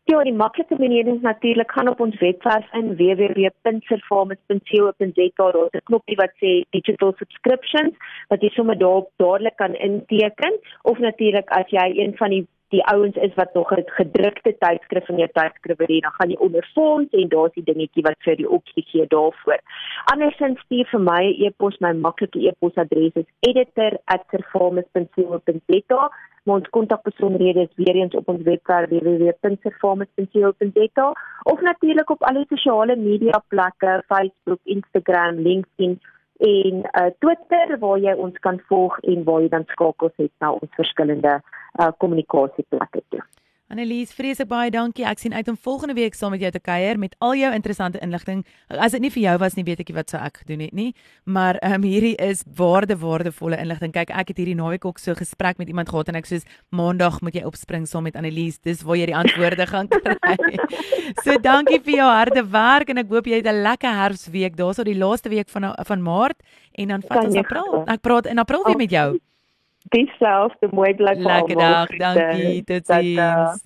Ja, 0.07 0.21
die 0.23 0.37
maklike 0.39 0.77
manier 0.79 1.09
is 1.11 1.21
natuurlik 1.21 1.73
gaan 1.75 1.89
op 1.91 2.01
ons 2.01 2.19
webwerf 2.19 2.67
in 2.79 2.93
www.performance.co.za 2.99 5.27
daar 5.37 5.57
is 5.65 5.73
'n 5.79 5.87
knoppie 5.91 6.19
wat 6.21 6.33
sê 6.43 6.51
digital 6.77 7.13
subscriptions 7.17 7.95
wat 8.29 8.43
jy 8.43 8.51
sommer 8.55 8.79
daar 8.79 9.03
dadelik 9.17 9.57
kan 9.57 9.75
inteken. 9.75 10.53
Of 10.83 10.99
natuurlik 10.99 11.51
as 11.51 11.69
jy 11.69 11.99
een 11.99 12.17
van 12.17 12.31
die 12.31 12.47
die 12.75 12.85
ouens 12.93 13.17
is 13.17 13.35
wat 13.35 13.55
nog 13.55 13.73
'n 13.73 13.83
gedrukte 13.87 14.57
tydskrif 14.59 15.09
in 15.09 15.17
jou 15.17 15.29
tydskrif 15.33 15.79
het, 15.79 16.03
dan 16.03 16.13
gaan 16.13 16.31
jy 16.31 16.37
onder 16.39 16.71
fonds 16.75 17.13
en 17.13 17.29
daar's 17.29 17.53
die 17.53 17.65
dingetjie 17.65 18.03
wat 18.03 18.17
vir 18.19 18.37
die 18.37 18.51
opsie 18.51 18.85
gee 18.87 19.07
daarvoor. 19.07 19.61
Andersins 20.13 20.61
stuur 20.61 20.87
vir 20.87 21.01
my 21.01 21.25
'n 21.25 21.35
e 21.43 21.47
e-pos, 21.47 21.79
my 21.79 21.93
maklike 21.93 22.49
e-posadres 22.49 23.13
is 23.15 23.27
editor@performance.co.za 23.41 26.11
maar 26.47 26.57
ons 26.57 26.69
kontakbesonderhede 26.69 27.61
is 27.61 27.75
weer 27.75 27.95
eens 27.95 28.15
op 28.15 28.29
ons 28.29 28.43
webwerf 28.43 28.89
www.performance.co.za 28.89 31.13
of 31.43 31.61
natuurlik 31.61 32.11
op 32.11 32.23
alle 32.23 32.45
sosiale 32.49 32.97
media 32.97 33.43
plekke 33.49 34.03
Facebook, 34.07 34.61
Instagram, 34.63 35.35
LinkedIn 35.35 36.01
en 36.37 36.75
uh, 36.75 37.07
Twitter 37.19 37.79
waar 37.79 37.99
jy 37.99 38.13
ons 38.13 38.39
kan 38.39 38.61
volg 38.69 38.99
en 38.99 39.25
waar 39.25 39.41
jy 39.41 39.49
dan 39.49 39.65
skakels 39.73 40.13
het 40.17 40.33
na 40.39 40.53
ons 40.53 40.75
verskillende 40.77 41.43
uh, 41.79 41.93
kommunikasieplekke 41.99 43.03
toe. 43.09 43.23
Annelies, 43.67 44.13
vreeslik 44.15 44.47
baie 44.47 44.71
dankie. 44.71 45.03
Ek 45.11 45.19
sien 45.19 45.33
uit 45.35 45.49
om 45.51 45.57
volgende 45.59 45.97
week 45.99 46.15
saam 46.15 46.31
met 46.31 46.43
jou 46.45 46.53
te 46.55 46.61
kuier 46.63 47.01
met 47.03 47.17
al 47.19 47.35
jou 47.35 47.49
interessante 47.51 47.99
inligting. 47.99 48.45
As 48.71 48.95
dit 48.95 49.03
nie 49.03 49.11
vir 49.11 49.25
jou 49.25 49.33
was 49.43 49.57
nie, 49.59 49.65
weet 49.67 49.83
ek 49.83 49.91
nie 49.91 49.97
wat 49.97 50.15
sou 50.15 50.21
ek 50.23 50.39
gedoen 50.45 50.63
het 50.69 50.77
nie. 50.79 50.93
Maar 51.27 51.59
ehm 51.67 51.81
um, 51.81 51.89
hierdie 51.91 52.15
is 52.23 52.45
waarde 52.61 52.95
waardevolle 53.03 53.59
inligting. 53.59 53.91
Kyk, 53.97 54.15
ek 54.15 54.31
het 54.31 54.39
hierdie 54.39 54.55
naweek 54.55 54.87
ook 54.87 55.03
so 55.03 55.19
gesprek 55.19 55.59
met 55.59 55.75
iemand 55.75 55.91
gehad 55.91 56.15
en 56.15 56.23
ek 56.23 56.31
sê 56.31 56.41
maandag 56.71 57.19
moet 57.27 57.41
jy 57.41 57.43
opspring 57.43 57.91
saam 57.91 58.07
met 58.07 58.15
Annelies. 58.15 58.63
Dis 58.63 58.87
waar 58.87 59.03
jy 59.03 59.11
die 59.11 59.19
antwoorde 59.19 59.67
gaan 59.75 59.91
kry. 59.91 60.37
so 61.27 61.35
dankie 61.35 61.83
vir 61.83 61.99
jou 61.99 62.11
harde 62.15 62.47
werk 62.55 62.95
en 62.95 63.03
ek 63.03 63.11
hoop 63.11 63.27
jy 63.27 63.43
het 63.43 63.51
'n 63.51 63.67
lekker 63.67 63.99
herfsweek. 63.99 64.55
Daar's 64.55 64.79
al 64.79 64.87
die 64.95 65.01
laaste 65.03 65.29
week 65.29 65.51
van 65.51 65.75
van 65.75 66.03
Maart 66.03 66.39
en 66.79 66.95
dan 66.95 67.03
vat 67.03 67.25
ons 67.25 67.35
April. 67.35 67.83
Ek 67.91 68.01
praat 68.01 68.31
in 68.31 68.39
April 68.39 68.63
weer 68.63 68.79
met 68.79 68.91
jou. 68.95 69.19
Dieselfde 69.95 70.69
mooi 70.73 70.95
bly 70.95 71.15
vir 71.21 71.31
almal. 71.31 71.47
Lekker 71.47 71.57
dag, 71.59 71.89
dankie. 71.99 72.65
Totsiens. 72.65 73.65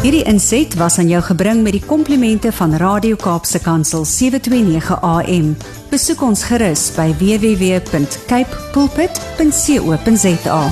Hierdie 0.00 0.24
inset 0.24 0.74
was 0.80 0.96
aan 0.98 1.10
jou 1.12 1.20
gebring 1.22 1.60
met 1.60 1.74
die 1.76 1.82
komplimente 1.84 2.52
van 2.56 2.72
Radio 2.80 3.16
Kaapse 3.20 3.60
Kansel 3.60 4.04
729 4.08 4.96
AM. 5.04 5.52
Besoek 5.92 6.24
ons 6.24 6.44
gerus 6.48 6.88
by 6.96 7.12
www.cape 7.20 8.64
pulpit.co.za. 8.72 10.62